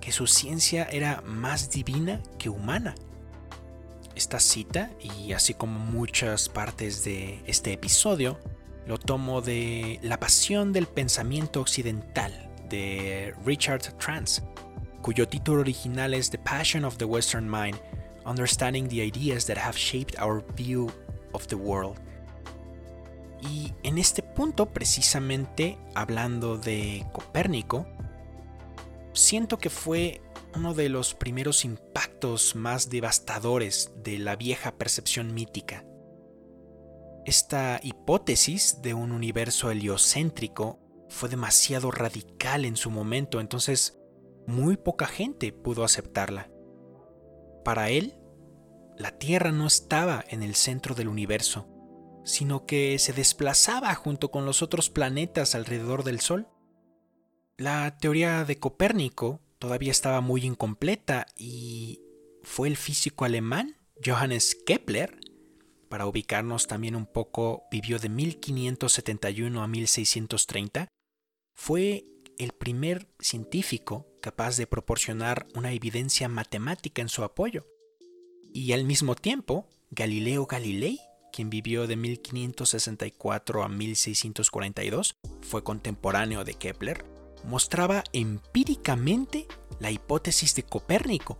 que 0.00 0.12
su 0.12 0.26
ciencia 0.26 0.84
era 0.84 1.20
más 1.26 1.70
divina 1.70 2.22
que 2.38 2.48
humana 2.48 2.94
esta 4.16 4.40
cita, 4.40 4.90
y 5.00 5.32
así 5.32 5.54
como 5.54 5.78
muchas 5.78 6.48
partes 6.48 7.04
de 7.04 7.40
este 7.46 7.72
episodio, 7.72 8.40
lo 8.86 8.98
tomo 8.98 9.42
de 9.42 10.00
La 10.02 10.18
Pasión 10.18 10.72
del 10.72 10.86
Pensamiento 10.86 11.60
Occidental 11.60 12.32
de 12.68 13.34
Richard 13.44 13.82
Trans, 13.98 14.42
cuyo 15.02 15.28
título 15.28 15.60
original 15.60 16.14
es 16.14 16.30
The 16.30 16.38
Passion 16.38 16.84
of 16.84 16.96
the 16.96 17.04
Western 17.04 17.48
Mind, 17.48 17.78
Understanding 18.24 18.88
the 18.88 19.04
Ideas 19.04 19.46
that 19.46 19.58
Have 19.58 19.76
Shaped 19.76 20.20
Our 20.20 20.44
View 20.56 20.90
of 21.32 21.46
the 21.46 21.54
World. 21.54 21.98
Y 23.42 23.74
en 23.82 23.98
este 23.98 24.22
punto, 24.22 24.66
precisamente 24.66 25.78
hablando 25.94 26.56
de 26.56 27.06
Copérnico, 27.12 27.86
siento 29.12 29.58
que 29.58 29.70
fue 29.70 30.20
uno 30.56 30.72
de 30.72 30.88
los 30.88 31.14
primeros 31.14 31.66
impactos 31.66 32.56
más 32.56 32.88
devastadores 32.88 33.92
de 34.02 34.18
la 34.18 34.36
vieja 34.36 34.78
percepción 34.78 35.34
mítica. 35.34 35.84
Esta 37.26 37.78
hipótesis 37.82 38.80
de 38.80 38.94
un 38.94 39.12
universo 39.12 39.70
heliocéntrico 39.70 40.80
fue 41.10 41.28
demasiado 41.28 41.90
radical 41.90 42.64
en 42.64 42.76
su 42.76 42.90
momento, 42.90 43.40
entonces 43.40 43.98
muy 44.46 44.78
poca 44.78 45.06
gente 45.06 45.52
pudo 45.52 45.84
aceptarla. 45.84 46.50
Para 47.62 47.90
él, 47.90 48.18
la 48.96 49.10
Tierra 49.18 49.52
no 49.52 49.66
estaba 49.66 50.24
en 50.26 50.42
el 50.42 50.54
centro 50.54 50.94
del 50.94 51.08
universo, 51.08 51.68
sino 52.24 52.64
que 52.64 52.98
se 52.98 53.12
desplazaba 53.12 53.94
junto 53.94 54.30
con 54.30 54.46
los 54.46 54.62
otros 54.62 54.88
planetas 54.88 55.54
alrededor 55.54 56.02
del 56.02 56.20
Sol. 56.20 56.48
La 57.58 57.98
teoría 57.98 58.44
de 58.46 58.58
Copérnico 58.58 59.42
todavía 59.58 59.90
estaba 59.90 60.20
muy 60.20 60.44
incompleta 60.44 61.26
y 61.36 62.00
fue 62.42 62.68
el 62.68 62.76
físico 62.76 63.24
alemán 63.24 63.76
Johannes 64.04 64.56
Kepler, 64.66 65.18
para 65.88 66.06
ubicarnos 66.06 66.66
también 66.66 66.96
un 66.96 67.06
poco, 67.06 67.64
vivió 67.70 67.98
de 67.98 68.08
1571 68.08 69.62
a 69.62 69.68
1630, 69.68 70.88
fue 71.54 72.04
el 72.38 72.52
primer 72.52 73.08
científico 73.18 74.06
capaz 74.20 74.56
de 74.56 74.66
proporcionar 74.66 75.46
una 75.54 75.72
evidencia 75.72 76.28
matemática 76.28 77.00
en 77.00 77.08
su 77.08 77.22
apoyo. 77.22 77.66
Y 78.52 78.72
al 78.72 78.84
mismo 78.84 79.14
tiempo, 79.14 79.66
Galileo 79.90 80.46
Galilei, 80.46 81.00
quien 81.32 81.48
vivió 81.50 81.86
de 81.86 81.96
1564 81.96 83.62
a 83.62 83.68
1642, 83.68 85.14
fue 85.40 85.62
contemporáneo 85.62 86.44
de 86.44 86.54
Kepler, 86.54 87.04
mostraba 87.44 88.04
empíricamente 88.12 89.46
la 89.78 89.90
hipótesis 89.90 90.54
de 90.54 90.62
Copérnico, 90.62 91.38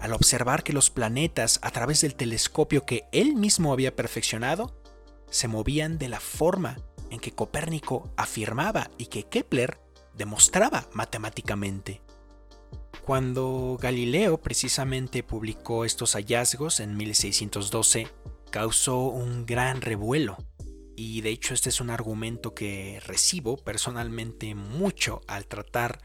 al 0.00 0.12
observar 0.12 0.62
que 0.62 0.72
los 0.72 0.90
planetas 0.90 1.58
a 1.62 1.70
través 1.70 2.00
del 2.00 2.14
telescopio 2.14 2.86
que 2.86 3.04
él 3.12 3.34
mismo 3.34 3.72
había 3.72 3.96
perfeccionado 3.96 4.80
se 5.30 5.48
movían 5.48 5.98
de 5.98 6.08
la 6.08 6.20
forma 6.20 6.76
en 7.10 7.20
que 7.20 7.32
Copérnico 7.32 8.10
afirmaba 8.16 8.90
y 8.98 9.06
que 9.06 9.24
Kepler 9.24 9.80
demostraba 10.14 10.88
matemáticamente. 10.92 12.02
Cuando 13.04 13.78
Galileo 13.80 14.38
precisamente 14.38 15.22
publicó 15.22 15.84
estos 15.84 16.12
hallazgos 16.14 16.80
en 16.80 16.96
1612, 16.96 18.08
causó 18.50 19.04
un 19.04 19.46
gran 19.46 19.80
revuelo. 19.80 20.36
Y 21.00 21.20
de 21.20 21.30
hecho 21.30 21.54
este 21.54 21.68
es 21.68 21.80
un 21.80 21.90
argumento 21.90 22.56
que 22.56 23.00
recibo 23.06 23.56
personalmente 23.56 24.56
mucho 24.56 25.20
al 25.28 25.46
tratar 25.46 26.02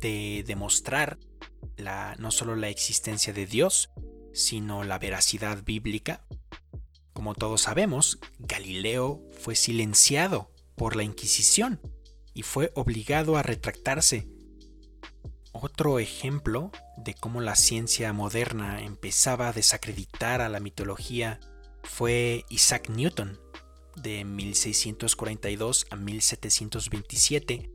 de 0.00 0.44
demostrar 0.46 1.18
la, 1.76 2.14
no 2.20 2.30
solo 2.30 2.54
la 2.54 2.68
existencia 2.68 3.32
de 3.32 3.44
Dios, 3.44 3.90
sino 4.32 4.84
la 4.84 5.00
veracidad 5.00 5.64
bíblica. 5.64 6.24
Como 7.12 7.34
todos 7.34 7.62
sabemos, 7.62 8.20
Galileo 8.38 9.20
fue 9.32 9.56
silenciado 9.56 10.52
por 10.76 10.94
la 10.94 11.02
Inquisición 11.02 11.80
y 12.34 12.44
fue 12.44 12.70
obligado 12.76 13.36
a 13.36 13.42
retractarse. 13.42 14.28
Otro 15.50 15.98
ejemplo 15.98 16.70
de 16.98 17.14
cómo 17.14 17.40
la 17.40 17.56
ciencia 17.56 18.12
moderna 18.12 18.80
empezaba 18.80 19.48
a 19.48 19.52
desacreditar 19.52 20.40
a 20.40 20.48
la 20.48 20.60
mitología 20.60 21.40
fue 21.82 22.44
Isaac 22.48 22.90
Newton, 22.90 23.40
de 23.96 24.24
1642 24.24 25.86
a 25.90 25.96
1727. 25.96 27.70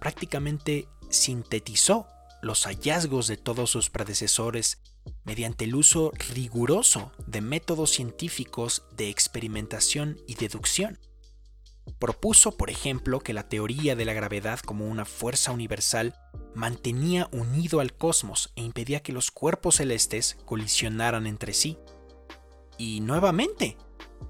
Prácticamente 0.00 0.88
sintetizó 1.10 2.06
los 2.42 2.64
hallazgos 2.64 3.26
de 3.26 3.36
todos 3.36 3.70
sus 3.70 3.90
predecesores 3.90 4.78
mediante 5.24 5.64
el 5.64 5.74
uso 5.74 6.12
riguroso 6.34 7.12
de 7.26 7.40
métodos 7.40 7.90
científicos 7.90 8.84
de 8.96 9.08
experimentación 9.08 10.18
y 10.26 10.34
deducción. 10.34 10.98
Propuso, 11.98 12.56
por 12.56 12.70
ejemplo, 12.70 13.20
que 13.20 13.32
la 13.32 13.48
teoría 13.48 13.96
de 13.96 14.04
la 14.04 14.12
gravedad 14.12 14.60
como 14.60 14.86
una 14.86 15.04
fuerza 15.04 15.52
universal 15.52 16.14
mantenía 16.54 17.28
unido 17.32 17.80
al 17.80 17.94
cosmos 17.94 18.52
e 18.56 18.62
impedía 18.62 19.00
que 19.00 19.12
los 19.12 19.30
cuerpos 19.30 19.76
celestes 19.76 20.36
colisionaran 20.44 21.26
entre 21.26 21.54
sí. 21.54 21.78
Y 22.76 23.00
nuevamente, 23.00 23.76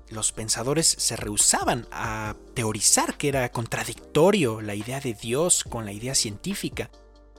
los 0.08 0.32
pensadores 0.32 0.86
se 0.86 1.16
rehusaban 1.16 1.86
a 1.90 2.36
teorizar 2.54 3.16
que 3.16 3.28
era 3.28 3.50
contradictorio 3.50 4.60
la 4.60 4.74
idea 4.74 5.00
de 5.00 5.14
Dios 5.14 5.64
con 5.64 5.84
la 5.84 5.92
idea 5.92 6.14
científica. 6.14 6.90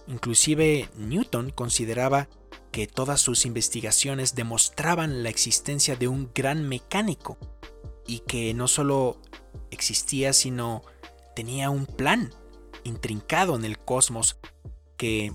Inclusive 0.08 0.90
Newton 0.98 1.52
consideraba 1.52 2.28
que 2.72 2.88
todas 2.88 3.22
sus 3.22 3.46
investigaciones 3.46 4.36
demostraban 4.36 5.24
la 5.24 5.30
existencia 5.30 5.96
de 5.96 6.08
un 6.08 6.32
gran 6.34 6.68
mecánico 6.68 7.38
y 8.06 8.20
que 8.20 8.54
no 8.54 8.68
solo 8.68 9.22
existía, 9.72 10.34
sino 10.34 10.84
tenía 11.36 11.70
un 11.70 11.86
plan 11.86 12.34
intrincado 12.84 13.56
en 13.56 13.66
el 13.66 13.80
cosmos 13.80 14.38
que 14.98 15.32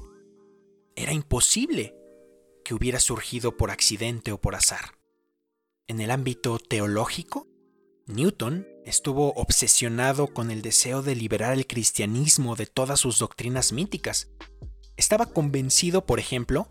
era 0.97 1.13
imposible 1.13 1.95
que 2.65 2.75
hubiera 2.75 3.01
surgido 3.01 3.57
por 3.57 3.71
accidente 3.71 4.33
o 4.33 4.41
por 4.41 4.55
azar. 4.55 5.02
En 5.89 6.01
el 6.01 6.11
ámbito 6.11 6.59
teológico, 6.59 7.49
Newton 8.07 8.67
estuvo 8.85 9.33
obsesionado 9.35 10.29
con 10.29 10.51
el 10.51 10.63
deseo 10.63 11.03
de 11.03 11.17
liberar 11.17 11.53
el 11.55 11.67
cristianismo 11.67 12.57
de 12.57 12.67
todas 12.67 13.01
sus 13.01 13.19
doctrinas 13.19 13.73
míticas. 13.73 14.31
Estaba 14.97 15.27
convencido, 15.27 16.07
por 16.07 16.19
ejemplo, 16.21 16.69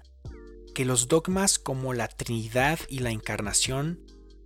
que 0.73 0.85
los 0.85 1.07
dogmas 1.07 1.59
como 1.59 1.93
la 1.93 2.07
Trinidad 2.07 2.79
y 2.87 2.99
la 2.99 3.11
Encarnación 3.11 3.99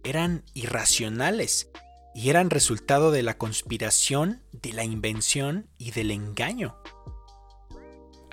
eran 0.03 0.43
irracionales 0.53 1.69
y 2.15 2.29
eran 2.29 2.49
resultado 2.49 3.11
de 3.11 3.23
la 3.23 3.37
conspiración, 3.37 4.43
de 4.51 4.73
la 4.73 4.83
invención 4.83 5.69
y 5.77 5.91
del 5.91 6.11
engaño. 6.11 6.77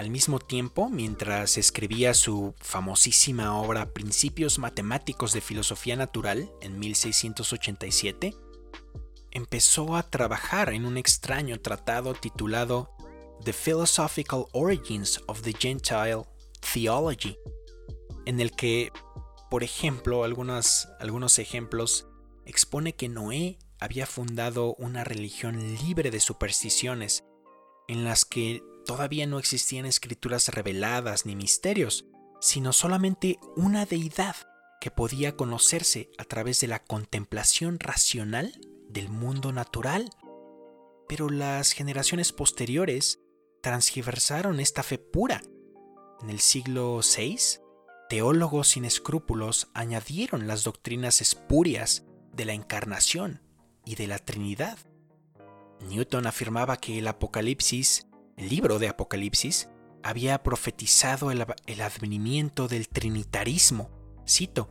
Al 0.02 0.10
mismo 0.10 0.40
tiempo, 0.40 0.88
mientras 0.90 1.56
escribía 1.56 2.12
su 2.12 2.56
famosísima 2.58 3.56
obra 3.56 3.92
Principios 3.92 4.58
Matemáticos 4.58 5.32
de 5.32 5.40
Filosofía 5.40 5.94
Natural 5.94 6.50
en 6.60 6.80
1687, 6.80 8.34
empezó 9.30 9.94
a 9.94 10.02
trabajar 10.02 10.72
en 10.72 10.86
un 10.86 10.96
extraño 10.96 11.60
tratado 11.60 12.14
titulado 12.14 12.90
The 13.44 13.52
Philosophical 13.52 14.46
Origins 14.50 15.20
of 15.28 15.42
the 15.42 15.52
Gentile 15.52 16.22
Theology, 16.72 17.38
en 18.26 18.40
el 18.40 18.50
que, 18.50 18.90
por 19.50 19.62
ejemplo, 19.62 20.24
algunos, 20.24 20.88
algunos 20.98 21.38
ejemplos, 21.38 22.08
expone 22.44 22.96
que 22.96 23.08
Noé 23.08 23.56
había 23.78 24.06
fundado 24.06 24.74
una 24.78 25.04
religión 25.04 25.76
libre 25.76 26.10
de 26.10 26.18
supersticiones, 26.18 27.22
en 27.86 28.02
las 28.02 28.24
que 28.24 28.64
todavía 28.84 29.26
no 29.26 29.38
existían 29.38 29.86
escrituras 29.86 30.48
reveladas 30.48 31.26
ni 31.26 31.36
misterios, 31.36 32.06
sino 32.40 32.72
solamente 32.72 33.38
una 33.56 33.86
deidad 33.86 34.36
que 34.80 34.90
podía 34.90 35.36
conocerse 35.36 36.10
a 36.18 36.24
través 36.24 36.60
de 36.60 36.66
la 36.66 36.82
contemplación 36.82 37.78
racional 37.78 38.60
del 38.88 39.08
mundo 39.08 39.52
natural. 39.52 40.10
Pero 41.08 41.30
las 41.30 41.72
generaciones 41.72 42.32
posteriores 42.32 43.20
transgiversaron 43.62 44.58
esta 44.58 44.82
fe 44.82 44.98
pura. 44.98 45.42
En 46.20 46.30
el 46.30 46.40
siglo 46.40 47.00
VI, 47.00 47.60
teólogos 48.08 48.68
sin 48.68 48.84
escrúpulos 48.84 49.68
añadieron 49.72 50.46
las 50.46 50.64
doctrinas 50.64 51.20
espurias 51.20 52.04
de 52.32 52.44
la 52.44 52.52
encarnación 52.52 53.40
y 53.84 53.94
de 53.94 54.06
la 54.06 54.18
Trinidad. 54.18 54.78
Newton 55.88 56.26
afirmaba 56.26 56.76
que 56.76 56.98
el 56.98 57.08
Apocalipsis 57.08 58.06
libro 58.48 58.78
de 58.78 58.88
Apocalipsis 58.88 59.68
había 60.02 60.42
profetizado 60.42 61.30
el, 61.30 61.42
advenimiento 61.80 62.68
del 62.68 62.88
trinitarismo. 62.88 63.90
Cito, 64.26 64.70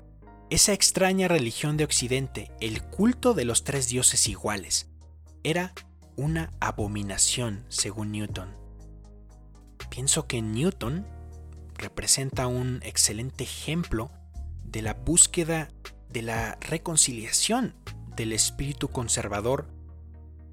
esa 0.50 0.74
extraña 0.74 1.28
religión 1.28 1.78
de 1.78 1.86
Occidente, 1.86 2.52
el 2.60 2.84
culto 2.84 3.34
de 3.34 3.46
los 3.46 3.64
tres 3.64 3.88
dioses 3.88 4.28
iguales, 4.28 4.90
era 5.44 5.74
una 6.16 6.52
abominación, 6.60 7.66
según 7.70 8.12
Newton. 8.12 8.56
Pienso 9.90 10.28
que 10.28 10.42
Newton 10.42 11.08
representa 11.76 12.48
un 12.48 12.82
excelente 12.84 13.44
ejemplo 13.44 14.12
de 14.64 14.82
la 14.82 14.94
búsqueda 14.94 15.70
de 16.10 16.22
la 16.22 16.58
reconciliación 16.62 17.76
del 18.16 18.34
espíritu 18.34 18.90
conservador 18.90 19.70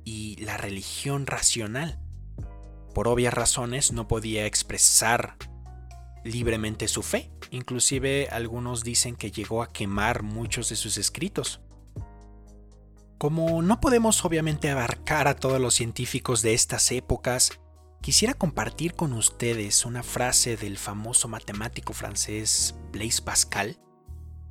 y 0.04 0.36
la 0.36 0.56
religión 0.56 1.26
racional 1.26 2.00
por 2.94 3.08
obvias 3.08 3.34
razones 3.34 3.92
no 3.92 4.08
podía 4.08 4.46
expresar 4.46 5.36
libremente 6.24 6.88
su 6.88 7.02
fe. 7.02 7.30
Inclusive 7.50 8.28
algunos 8.30 8.84
dicen 8.84 9.16
que 9.16 9.30
llegó 9.30 9.62
a 9.62 9.72
quemar 9.72 10.22
muchos 10.22 10.68
de 10.68 10.76
sus 10.76 10.98
escritos. 10.98 11.60
Como 13.18 13.62
no 13.62 13.80
podemos 13.80 14.24
obviamente 14.24 14.70
abarcar 14.70 15.26
a 15.26 15.34
todos 15.34 15.60
los 15.60 15.74
científicos 15.74 16.42
de 16.42 16.54
estas 16.54 16.92
épocas, 16.92 17.50
quisiera 18.00 18.34
compartir 18.34 18.94
con 18.94 19.12
ustedes 19.12 19.84
una 19.84 20.04
frase 20.04 20.56
del 20.56 20.78
famoso 20.78 21.26
matemático 21.26 21.92
francés 21.92 22.76
Blaise 22.92 23.20
Pascal 23.20 23.76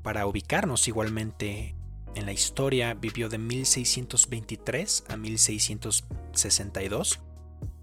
para 0.03 0.27
ubicarnos 0.27 0.89
igualmente 0.89 1.75
en 2.15 2.25
la 2.25 2.33
historia. 2.33 2.93
Vivió 2.93 3.29
de 3.29 3.37
1623 3.37 5.05
a 5.07 5.15
1662 5.15 7.21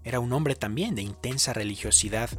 era 0.03 0.19
un 0.19 0.31
hombre 0.33 0.55
también 0.55 0.95
de 0.95 1.01
intensa 1.01 1.53
religiosidad 1.53 2.29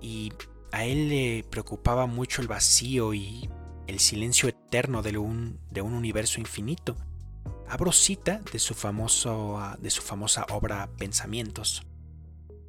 y 0.00 0.32
a 0.72 0.84
él 0.84 1.10
le 1.10 1.44
preocupaba 1.44 2.06
mucho 2.06 2.40
el 2.40 2.48
vacío 2.48 3.12
y 3.12 3.48
el 3.86 4.00
silencio 4.00 4.48
eterno 4.48 5.02
de 5.02 5.18
un, 5.18 5.60
de 5.70 5.82
un 5.82 5.92
universo 5.92 6.40
infinito. 6.40 6.96
Abro 7.68 7.92
cita 7.92 8.40
de 8.52 8.58
su, 8.58 8.74
famoso, 8.74 9.60
de 9.78 9.90
su 9.90 10.02
famosa 10.02 10.46
obra 10.50 10.88
Pensamientos. 10.96 11.82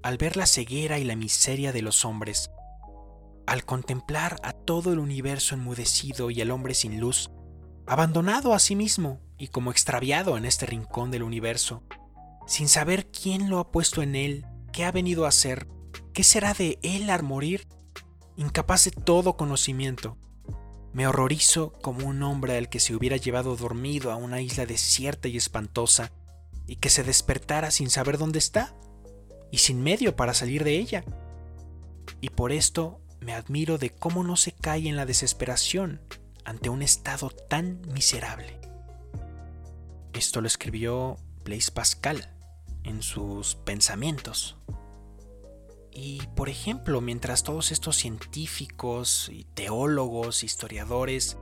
Al 0.02 0.17
ver 0.17 0.36
la 0.36 0.45
ceguera 0.45 0.99
y 0.99 1.06
la 1.06 1.15
miseria 1.15 1.71
de 1.71 1.82
los 1.82 2.04
hombres, 2.04 2.52
al 3.47 3.65
contemplar 3.65 4.38
a 4.43 4.54
todo 4.54 4.91
el 4.91 4.99
universo 4.99 5.56
enmudecido 5.56 6.32
y 6.32 6.41
al 6.41 6.52
hombre 6.52 6.73
sin 6.73 6.99
luz, 6.99 7.32
abandonado 7.86 8.54
a 8.54 8.60
sí 8.60 8.76
mismo 8.76 9.21
y 9.38 9.47
como 9.47 9.71
extraviado 9.71 10.38
en 10.38 10.45
este 10.45 10.65
rincón 10.65 11.12
del 11.12 11.23
universo, 11.23 11.84
sin 12.45 12.67
saber 12.67 13.08
quién 13.08 13.49
lo 13.49 13.60
ha 13.60 13.71
puesto 13.71 14.01
en 14.01 14.15
él, 14.15 14.45
qué 14.71 14.86
ha 14.86 14.91
venido 14.91 15.25
a 15.25 15.29
hacer, 15.29 15.67
qué 16.13 16.23
será 16.23 16.53
de 16.53 16.79
él 16.82 17.10
al 17.10 17.23
morir, 17.23 17.67
incapaz 18.36 18.86
de 18.86 18.91
todo 18.91 19.38
conocimiento. 19.38 20.17
Me 20.93 21.08
horrorizo 21.08 21.73
como 21.82 22.08
un 22.08 22.21
hombre 22.21 22.58
al 22.58 22.69
que 22.69 22.79
se 22.79 22.95
hubiera 22.95 23.17
llevado 23.17 23.56
dormido 23.56 24.12
a 24.12 24.15
una 24.15 24.41
isla 24.41 24.65
desierta 24.65 25.27
y 25.27 25.38
espantosa, 25.38 26.12
y 26.67 26.77
que 26.77 26.89
se 26.89 27.03
despertara 27.03 27.71
sin 27.71 27.89
saber 27.89 28.17
dónde 28.17 28.39
está, 28.39 28.75
y 29.51 29.60
sin 29.60 29.82
medio 29.82 30.15
para 30.15 30.34
salir 30.34 30.63
de 30.63 30.77
ella. 30.77 31.03
Y 32.21 32.29
por 32.29 32.51
esto 32.51 33.01
me 33.19 33.34
admiro 33.34 33.77
de 33.77 33.89
cómo 33.89 34.23
no 34.23 34.36
se 34.36 34.51
cae 34.51 34.88
en 34.88 34.95
la 34.95 35.06
desesperación 35.06 36.01
ante 36.45 36.69
un 36.69 36.82
estado 36.82 37.29
tan 37.29 37.82
miserable. 37.93 38.60
Esto 40.13 40.41
lo 40.41 40.47
escribió 40.47 41.17
Blaise 41.43 41.71
Pascal 41.71 42.32
en 42.83 43.01
sus 43.01 43.55
pensamientos. 43.55 44.57
Y 45.91 46.21
por 46.35 46.49
ejemplo, 46.49 47.01
mientras 47.01 47.43
todos 47.43 47.71
estos 47.71 47.95
científicos 47.97 49.29
y 49.31 49.43
teólogos, 49.53 50.43
historiadores, 50.43 51.37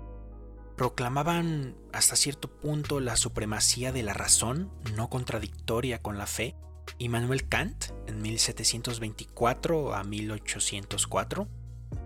proclamaban 0.76 1.76
hasta 1.94 2.16
cierto 2.16 2.50
punto 2.50 3.00
la 3.00 3.16
supremacía 3.16 3.92
de 3.92 4.04
la 4.04 4.14
razón, 4.14 4.72
no 4.96 5.10
contradictoria 5.10 6.02
con 6.02 6.18
la 6.18 6.28
fe, 6.28 6.56
Immanuel 6.98 7.48
Kant, 7.48 7.86
en 8.08 8.22
1724 8.22 9.94
a 9.96 10.04
1804, 10.04 11.48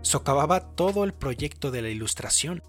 socavaba 0.02 0.60
todo 0.74 1.04
el 1.04 1.12
proyecto 1.12 1.70
de 1.70 1.82
la 1.82 1.88
Ilustración. 1.88 2.62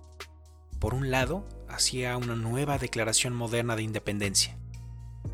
Por 0.80 0.94
un 0.94 1.12
lado, 1.12 1.48
hacía 1.68 2.18
una 2.18 2.36
nueva 2.36 2.78
declaración 2.78 3.34
moderna 3.34 3.76
de 3.76 3.84
independencia. 3.84 4.58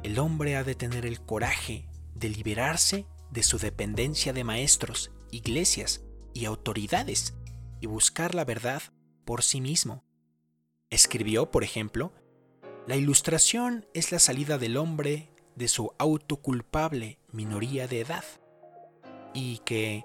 El 0.01 0.19
hombre 0.19 0.55
ha 0.55 0.63
de 0.63 0.75
tener 0.75 1.05
el 1.05 1.21
coraje 1.21 1.87
de 2.15 2.29
liberarse 2.29 3.05
de 3.31 3.43
su 3.43 3.57
dependencia 3.57 4.33
de 4.33 4.43
maestros, 4.43 5.11
iglesias 5.31 6.03
y 6.33 6.45
autoridades 6.45 7.33
y 7.79 7.87
buscar 7.87 8.35
la 8.35 8.45
verdad 8.45 8.81
por 9.25 9.43
sí 9.43 9.61
mismo. 9.61 10.03
Escribió, 10.89 11.51
por 11.51 11.63
ejemplo, 11.63 12.13
la 12.87 12.95
ilustración 12.95 13.85
es 13.93 14.11
la 14.11 14.19
salida 14.19 14.57
del 14.57 14.77
hombre 14.77 15.29
de 15.55 15.67
su 15.67 15.93
autoculpable 15.97 17.19
minoría 17.31 17.87
de 17.87 18.01
edad 18.01 18.25
y 19.33 19.59
que 19.59 20.03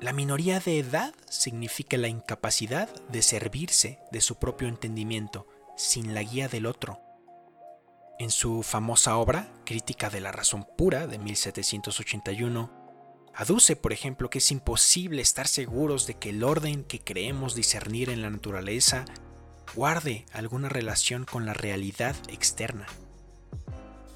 la 0.00 0.12
minoría 0.12 0.60
de 0.60 0.78
edad 0.78 1.14
significa 1.28 1.96
la 1.96 2.08
incapacidad 2.08 2.88
de 3.06 3.22
servirse 3.22 3.98
de 4.12 4.20
su 4.20 4.38
propio 4.38 4.68
entendimiento 4.68 5.48
sin 5.76 6.14
la 6.14 6.22
guía 6.22 6.48
del 6.48 6.66
otro. 6.66 7.00
En 8.18 8.32
su 8.32 8.64
famosa 8.64 9.16
obra, 9.16 9.48
Crítica 9.64 10.10
de 10.10 10.20
la 10.20 10.32
Razón 10.32 10.66
Pura, 10.76 11.06
de 11.06 11.18
1781, 11.18 12.68
aduce, 13.32 13.76
por 13.76 13.92
ejemplo, 13.92 14.28
que 14.28 14.38
es 14.38 14.50
imposible 14.50 15.22
estar 15.22 15.46
seguros 15.46 16.08
de 16.08 16.14
que 16.14 16.30
el 16.30 16.42
orden 16.42 16.82
que 16.82 16.98
creemos 16.98 17.54
discernir 17.54 18.10
en 18.10 18.22
la 18.22 18.30
naturaleza 18.30 19.04
guarde 19.76 20.26
alguna 20.32 20.68
relación 20.68 21.26
con 21.26 21.46
la 21.46 21.54
realidad 21.54 22.16
externa. 22.26 22.86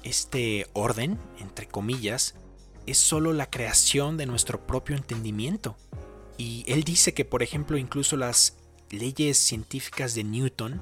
Este 0.03 0.67
orden, 0.73 1.17
entre 1.39 1.69
comillas, 1.69 2.35
es 2.85 2.97
solo 2.97 3.31
la 3.31 3.49
creación 3.49 4.17
de 4.17 4.25
nuestro 4.25 4.67
propio 4.67 4.97
entendimiento. 4.97 5.77
Y 6.37 6.65
él 6.67 6.83
dice 6.83 7.13
que, 7.13 7.23
por 7.23 7.41
ejemplo, 7.41 7.77
incluso 7.77 8.17
las 8.17 8.57
leyes 8.89 9.37
científicas 9.37 10.13
de 10.13 10.25
Newton 10.25 10.81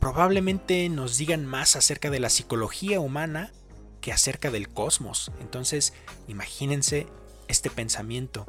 probablemente 0.00 0.88
nos 0.88 1.18
digan 1.18 1.44
más 1.44 1.76
acerca 1.76 2.10
de 2.10 2.20
la 2.20 2.30
psicología 2.30 3.00
humana 3.00 3.52
que 4.00 4.12
acerca 4.12 4.50
del 4.50 4.68
cosmos. 4.68 5.32
Entonces, 5.40 5.92
imagínense 6.28 7.06
este 7.48 7.70
pensamiento 7.70 8.46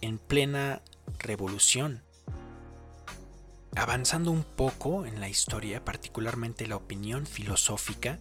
en 0.00 0.18
plena 0.18 0.82
revolución. 1.18 2.02
Avanzando 3.76 4.30
un 4.30 4.42
poco 4.42 5.06
en 5.06 5.20
la 5.20 5.28
historia, 5.28 5.84
particularmente 5.84 6.66
la 6.66 6.76
opinión 6.76 7.26
filosófica, 7.26 8.18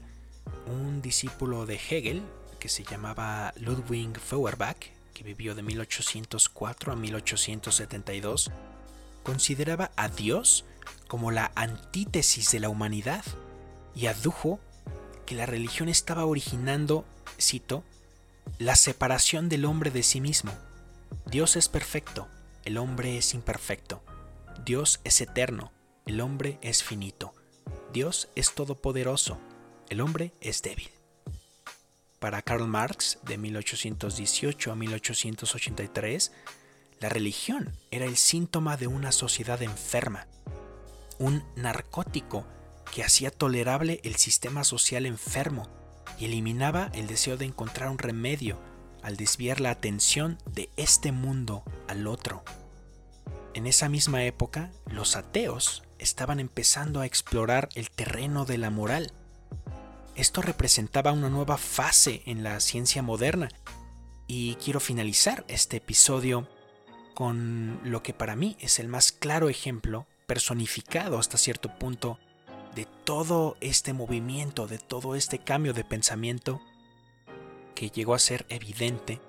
un 0.67 1.01
discípulo 1.01 1.65
de 1.65 1.75
Hegel, 1.75 2.21
que 2.59 2.69
se 2.69 2.83
llamaba 2.83 3.53
Ludwig 3.57 4.19
Feuerbach, 4.19 4.77
que 5.13 5.23
vivió 5.23 5.55
de 5.55 5.63
1804 5.63 6.93
a 6.93 6.95
1872, 6.95 8.51
consideraba 9.23 9.91
a 9.95 10.09
Dios 10.09 10.65
como 11.07 11.31
la 11.31 11.51
antítesis 11.55 12.51
de 12.51 12.59
la 12.59 12.69
humanidad 12.69 13.23
y 13.95 14.07
adujo 14.07 14.59
que 15.25 15.35
la 15.35 15.45
religión 15.45 15.89
estaba 15.89 16.25
originando, 16.25 17.05
cito, 17.39 17.83
la 18.59 18.75
separación 18.75 19.49
del 19.49 19.65
hombre 19.65 19.91
de 19.91 20.03
sí 20.03 20.21
mismo. 20.21 20.51
Dios 21.25 21.55
es 21.55 21.69
perfecto, 21.69 22.27
el 22.63 22.77
hombre 22.77 23.17
es 23.17 23.33
imperfecto. 23.33 24.01
Dios 24.65 24.99
es 25.03 25.21
eterno, 25.21 25.71
el 26.05 26.21
hombre 26.21 26.57
es 26.61 26.83
finito. 26.83 27.33
Dios 27.93 28.29
es 28.35 28.53
todopoderoso, 28.53 29.39
el 29.89 30.01
hombre 30.01 30.33
es 30.41 30.61
débil. 30.61 30.89
Para 32.19 32.41
Karl 32.41 32.67
Marx, 32.67 33.19
de 33.23 33.37
1818 33.37 34.71
a 34.71 34.75
1883, 34.75 36.31
la 36.99 37.09
religión 37.09 37.73
era 37.91 38.05
el 38.05 38.17
síntoma 38.17 38.75
de 38.75 38.87
una 38.87 39.11
sociedad 39.11 39.61
enferma, 39.61 40.27
un 41.19 41.43
narcótico 41.55 42.45
que 42.93 43.03
hacía 43.03 43.31
tolerable 43.31 43.99
el 44.03 44.15
sistema 44.15 44.63
social 44.63 45.05
enfermo 45.05 45.67
y 46.17 46.25
eliminaba 46.25 46.89
el 46.93 47.07
deseo 47.07 47.37
de 47.37 47.45
encontrar 47.45 47.89
un 47.89 47.97
remedio 47.97 48.59
al 49.03 49.17
desviar 49.17 49.59
la 49.59 49.71
atención 49.71 50.37
de 50.45 50.69
este 50.77 51.11
mundo 51.11 51.63
al 51.87 52.07
otro. 52.07 52.43
En 53.53 53.67
esa 53.67 53.89
misma 53.89 54.23
época, 54.23 54.71
los 54.85 55.15
ateos 55.15 55.83
estaban 55.99 56.39
empezando 56.39 57.01
a 57.01 57.05
explorar 57.05 57.69
el 57.75 57.89
terreno 57.89 58.45
de 58.45 58.57
la 58.57 58.69
moral 58.69 59.13
esto 60.17 60.41
representaba 60.41 61.11
una 61.11 61.29
nueva 61.29 61.57
fase 61.59 62.23
en 62.25 62.41
la 62.41 62.59
ciencia 62.59 63.03
moderna 63.03 63.49
y 64.25 64.55
quiero 64.55 64.79
finalizar 64.79 65.45
este 65.47 65.77
episodio 65.77 66.49
con 67.13 67.79
lo 67.83 68.01
que 68.01 68.15
para 68.15 68.35
mí 68.35 68.57
es 68.59 68.79
el 68.79 68.87
más 68.87 69.11
claro 69.11 69.47
ejemplo, 69.47 70.07
personificado 70.27 71.17
hasta 71.17 71.37
cierto 71.37 71.69
punto, 71.79 72.19
de 72.75 72.85
todo 73.05 73.57
este 73.59 73.93
movimiento, 73.93 74.67
de 74.67 74.77
todo 74.77 75.15
este 75.15 75.39
cambio 75.39 75.73
de 75.73 75.83
pensamiento 75.83 76.61
que 77.73 77.89
llegó 77.89 78.13
a 78.13 78.19
ser 78.19 78.45
evidente 78.49 79.19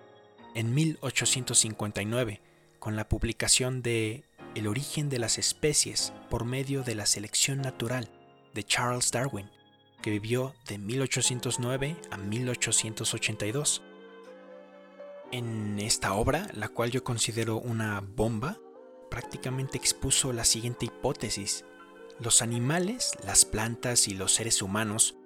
en 0.54 0.74
1859 0.74 2.42
con 2.78 2.96
la 2.96 3.08
publicación 3.08 3.80
de 3.80 4.24
El 4.54 4.66
origen 4.66 5.08
de 5.08 5.18
las 5.18 5.38
especies 5.38 6.12
por 6.28 6.44
medio 6.44 6.82
de 6.82 6.94
la 6.94 7.06
selección 7.06 7.62
natural 7.62 8.11
de 8.52 8.64
Charles 8.64 9.11
Darwin 9.11 9.50
que 10.02 10.11
vivió 10.11 10.54
de 10.66 10.78
1809 10.78 11.96
a 12.11 12.16
1882. 12.16 13.82
En 15.32 15.78
esta 15.78 16.14
obra, 16.14 16.48
la 16.54 16.68
cual 16.68 16.90
yo 16.90 17.04
considero 17.04 17.58
una 17.58 18.00
bomba, 18.00 18.58
prácticamente 19.09 19.77
expuso 19.77 20.33
la 20.33 20.44
siguiente 20.44 20.87
hipótesis. 20.87 21.64
Los 22.21 22.42
animales, 22.42 23.12
las 23.25 23.44
plantas 23.44 24.09
y 24.09 24.14
los 24.14 24.35
seres 24.35 24.62
humanos 24.62 25.16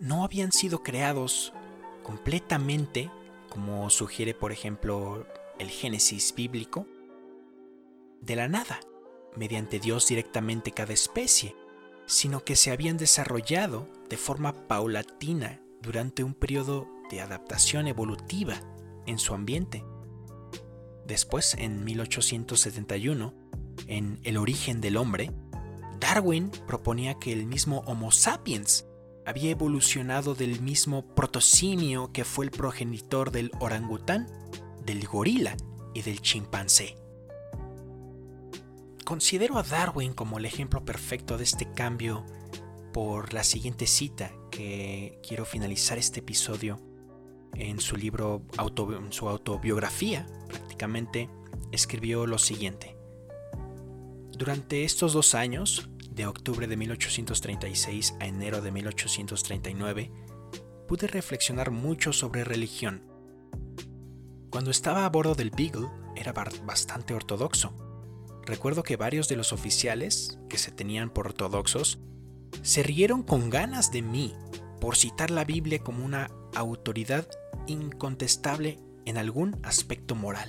no 0.00 0.24
habían 0.24 0.52
sido 0.52 0.82
creados 0.82 1.52
completamente, 2.02 3.10
como 3.48 3.90
sugiere 3.90 4.34
por 4.34 4.52
ejemplo 4.52 5.26
el 5.58 5.68
Génesis 5.68 6.34
bíblico, 6.34 6.86
de 8.20 8.36
la 8.36 8.48
nada, 8.48 8.80
mediante 9.36 9.78
Dios 9.78 10.08
directamente 10.08 10.72
cada 10.72 10.92
especie, 10.92 11.54
sino 12.06 12.44
que 12.44 12.56
se 12.56 12.70
habían 12.70 12.96
desarrollado 12.96 13.88
de 14.08 14.16
forma 14.16 14.66
paulatina 14.66 15.60
durante 15.82 16.24
un 16.24 16.34
periodo 16.34 16.88
de 17.10 17.20
adaptación 17.20 17.86
evolutiva 17.86 18.60
en 19.06 19.18
su 19.18 19.34
ambiente. 19.34 19.84
Después, 21.08 21.54
en 21.54 21.84
1871, 21.84 23.32
en 23.86 24.20
El 24.24 24.36
origen 24.36 24.82
del 24.82 24.98
hombre, 24.98 25.32
Darwin 25.98 26.50
proponía 26.66 27.14
que 27.14 27.32
el 27.32 27.46
mismo 27.46 27.78
Homo 27.86 28.12
sapiens 28.12 28.84
había 29.24 29.50
evolucionado 29.50 30.34
del 30.34 30.60
mismo 30.60 31.14
protosimio 31.14 32.12
que 32.12 32.24
fue 32.24 32.44
el 32.44 32.50
progenitor 32.50 33.30
del 33.30 33.50
orangután, 33.58 34.28
del 34.84 35.06
gorila 35.06 35.56
y 35.94 36.02
del 36.02 36.20
chimpancé. 36.20 36.94
Considero 39.06 39.56
a 39.56 39.62
Darwin 39.62 40.12
como 40.12 40.36
el 40.36 40.44
ejemplo 40.44 40.84
perfecto 40.84 41.38
de 41.38 41.44
este 41.44 41.72
cambio 41.72 42.26
por 42.92 43.32
la 43.32 43.44
siguiente 43.44 43.86
cita 43.86 44.30
que 44.50 45.18
quiero 45.26 45.46
finalizar 45.46 45.96
este 45.96 46.20
episodio 46.20 46.78
en 47.54 47.80
su 47.80 47.96
libro, 47.96 48.42
en 48.58 49.12
su 49.12 49.26
autobiografía, 49.26 50.26
escribió 51.72 52.26
lo 52.26 52.38
siguiente. 52.38 52.96
Durante 54.32 54.84
estos 54.84 55.12
dos 55.12 55.34
años, 55.34 55.88
de 56.18 56.26
octubre 56.26 56.66
de 56.66 56.76
1836 56.76 58.16
a 58.20 58.26
enero 58.26 58.60
de 58.60 58.72
1839, 58.72 60.10
pude 60.88 61.06
reflexionar 61.06 61.70
mucho 61.70 62.12
sobre 62.12 62.44
religión. 62.44 63.02
Cuando 64.50 64.70
estaba 64.70 65.04
a 65.04 65.08
bordo 65.10 65.34
del 65.34 65.50
Beagle 65.50 65.88
era 66.16 66.32
bastante 66.32 67.14
ortodoxo. 67.14 67.72
Recuerdo 68.44 68.82
que 68.82 68.96
varios 68.96 69.28
de 69.28 69.36
los 69.36 69.52
oficiales, 69.52 70.40
que 70.48 70.58
se 70.58 70.72
tenían 70.72 71.10
por 71.10 71.26
ortodoxos, 71.26 72.00
se 72.62 72.82
rieron 72.82 73.22
con 73.22 73.50
ganas 73.50 73.92
de 73.92 74.02
mí 74.02 74.34
por 74.80 74.96
citar 74.96 75.30
la 75.30 75.44
Biblia 75.44 75.80
como 75.80 76.04
una 76.04 76.30
autoridad 76.54 77.28
incontestable 77.66 78.78
en 79.04 79.18
algún 79.18 79.58
aspecto 79.62 80.14
moral. 80.14 80.48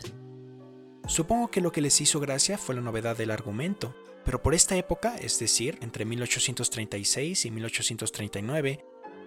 Supongo 1.07 1.49
que 1.49 1.61
lo 1.61 1.71
que 1.71 1.81
les 1.81 1.99
hizo 2.01 2.19
gracia 2.19 2.57
fue 2.57 2.75
la 2.75 2.81
novedad 2.81 3.17
del 3.17 3.31
argumento, 3.31 3.95
pero 4.25 4.41
por 4.41 4.53
esta 4.53 4.75
época, 4.75 5.15
es 5.17 5.39
decir, 5.39 5.77
entre 5.81 6.05
1836 6.05 7.45
y 7.45 7.51
1839, 7.51 8.85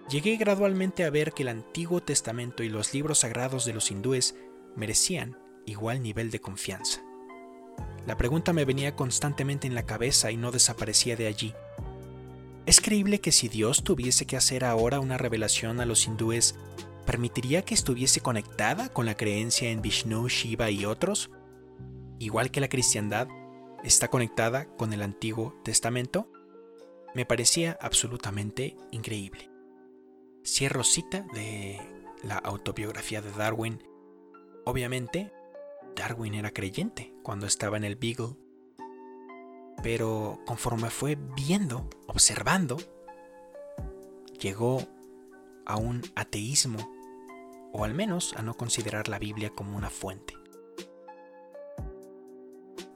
llegué 0.09 0.37
gradualmente 0.37 1.03
a 1.03 1.09
ver 1.09 1.33
que 1.33 1.43
el 1.43 1.49
Antiguo 1.49 2.01
Testamento 2.01 2.63
y 2.63 2.69
los 2.69 2.93
libros 2.93 3.19
sagrados 3.19 3.65
de 3.65 3.73
los 3.73 3.91
hindúes 3.91 4.35
merecían 4.75 5.37
igual 5.65 6.01
nivel 6.01 6.31
de 6.31 6.39
confianza. 6.39 7.03
La 8.05 8.17
pregunta 8.17 8.53
me 8.53 8.65
venía 8.65 8.95
constantemente 8.95 9.67
en 9.67 9.75
la 9.75 9.85
cabeza 9.85 10.31
y 10.31 10.37
no 10.37 10.51
desaparecía 10.51 11.15
de 11.15 11.27
allí. 11.27 11.53
¿Es 12.65 12.79
creíble 12.79 13.19
que 13.19 13.31
si 13.31 13.49
Dios 13.49 13.83
tuviese 13.83 14.25
que 14.25 14.37
hacer 14.37 14.63
ahora 14.63 14.99
una 14.99 15.17
revelación 15.17 15.79
a 15.79 15.85
los 15.85 16.07
hindúes, 16.07 16.55
permitiría 17.05 17.63
que 17.63 17.73
estuviese 17.73 18.21
conectada 18.21 18.89
con 18.89 19.05
la 19.05 19.15
creencia 19.15 19.69
en 19.69 19.81
Vishnu, 19.81 20.27
Shiva 20.29 20.69
y 20.69 20.85
otros? 20.85 21.29
Igual 22.19 22.51
que 22.51 22.61
la 22.61 22.69
cristiandad 22.69 23.27
está 23.83 24.07
conectada 24.07 24.65
con 24.77 24.93
el 24.93 25.01
Antiguo 25.01 25.55
Testamento, 25.63 26.31
me 27.13 27.25
parecía 27.25 27.77
absolutamente 27.81 28.75
increíble. 28.91 29.49
Cierro 30.45 30.83
cita 30.83 31.25
de 31.33 31.79
la 32.23 32.37
autobiografía 32.37 33.21
de 33.21 33.31
Darwin. 33.31 33.83
Obviamente, 34.65 35.31
Darwin 35.95 36.33
era 36.33 36.51
creyente 36.51 37.13
cuando 37.23 37.45
estaba 37.45 37.77
en 37.77 37.83
el 37.83 37.95
Beagle, 37.95 38.35
pero 39.83 40.39
conforme 40.45 40.89
fue 40.89 41.17
viendo, 41.35 41.89
observando, 42.07 42.77
llegó 44.39 44.81
a 45.65 45.77
un 45.77 46.01
ateísmo, 46.15 46.79
o 47.71 47.83
al 47.83 47.93
menos 47.93 48.33
a 48.37 48.41
no 48.41 48.55
considerar 48.55 49.07
la 49.07 49.19
Biblia 49.19 49.49
como 49.49 49.77
una 49.77 49.89
fuente. 49.89 50.35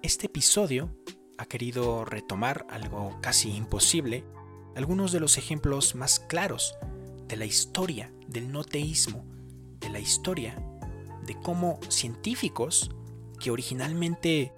Este 0.07 0.27
episodio 0.27 0.89
ha 1.37 1.47
querido 1.47 2.05
retomar 2.05 2.65
algo 2.69 3.19
casi 3.19 3.49
imposible, 3.49 4.23
algunos 4.73 5.11
de 5.11 5.19
los 5.19 5.37
ejemplos 5.37 5.95
más 5.95 6.21
claros 6.21 6.77
de 7.27 7.35
la 7.35 7.43
historia 7.43 8.13
del 8.25 8.49
no 8.49 8.63
teísmo, 8.63 9.25
de 9.81 9.89
la 9.89 9.99
historia 9.99 10.55
de 11.25 11.35
cómo 11.41 11.81
científicos 11.89 12.89
que 13.41 13.51
originalmente 13.51 14.53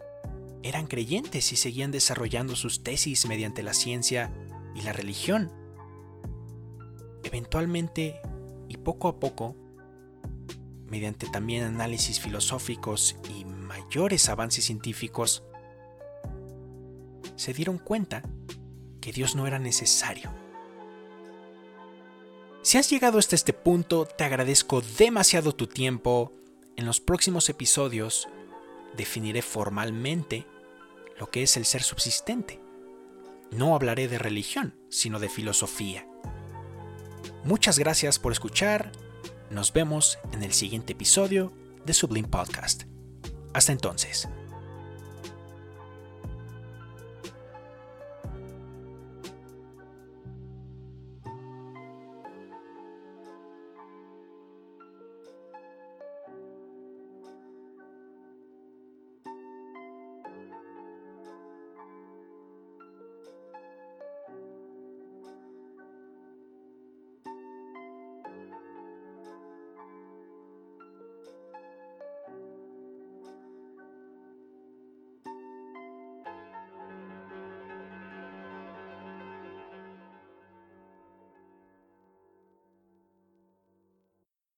eran 0.61 0.85
creyentes 0.85 1.51
y 1.51 1.55
seguían 1.55 1.89
desarrollando 1.89 2.55
sus 2.55 2.83
tesis 2.83 3.25
mediante 3.27 3.63
la 3.63 3.73
ciencia 3.73 4.31
y 4.75 4.83
la 4.83 4.93
religión, 4.93 5.51
eventualmente 7.23 8.21
y 8.67 8.77
poco 8.77 9.07
a 9.07 9.19
poco, 9.19 9.55
mediante 10.85 11.25
también 11.25 11.63
análisis 11.63 12.19
filosóficos 12.19 13.15
y 13.35 13.45
mayores 13.69 14.27
avances 14.27 14.65
científicos, 14.65 15.43
se 17.37 17.53
dieron 17.53 17.77
cuenta 17.77 18.23
que 18.99 19.13
Dios 19.13 19.35
no 19.35 19.47
era 19.47 19.59
necesario 19.59 20.29
si 22.61 22.77
has 22.77 22.89
llegado 22.89 23.19
hasta 23.19 23.35
este 23.35 23.53
punto, 23.53 24.05
te 24.05 24.23
agradezco 24.25 24.81
demasiado 24.81 25.55
tu 25.55 25.67
tiempo. 25.67 26.33
En 26.75 26.85
los 26.85 26.99
próximos 26.99 27.49
episodios 27.49 28.27
definiré 28.97 29.41
formalmente 29.41 30.45
lo 31.17 31.29
que 31.31 31.43
es 31.43 31.55
el 31.57 31.65
ser 31.65 31.83
subsistente. 31.83 32.61
No 33.49 33.75
hablaré 33.75 34.07
de 34.07 34.19
religión, 34.19 34.75
sino 34.89 35.19
de 35.19 35.29
filosofía. 35.29 36.05
Muchas 37.43 37.79
gracias 37.79 38.19
por 38.19 38.33
escuchar. 38.33 38.91
Nos 39.49 39.73
vemos 39.73 40.19
en 40.33 40.43
el 40.43 40.53
siguiente 40.53 40.93
episodio 40.93 41.53
de 41.85 41.93
Sublime 41.93 42.27
Podcast. 42.27 42.88
Hasta 43.53 43.71
entonces. 43.71 44.29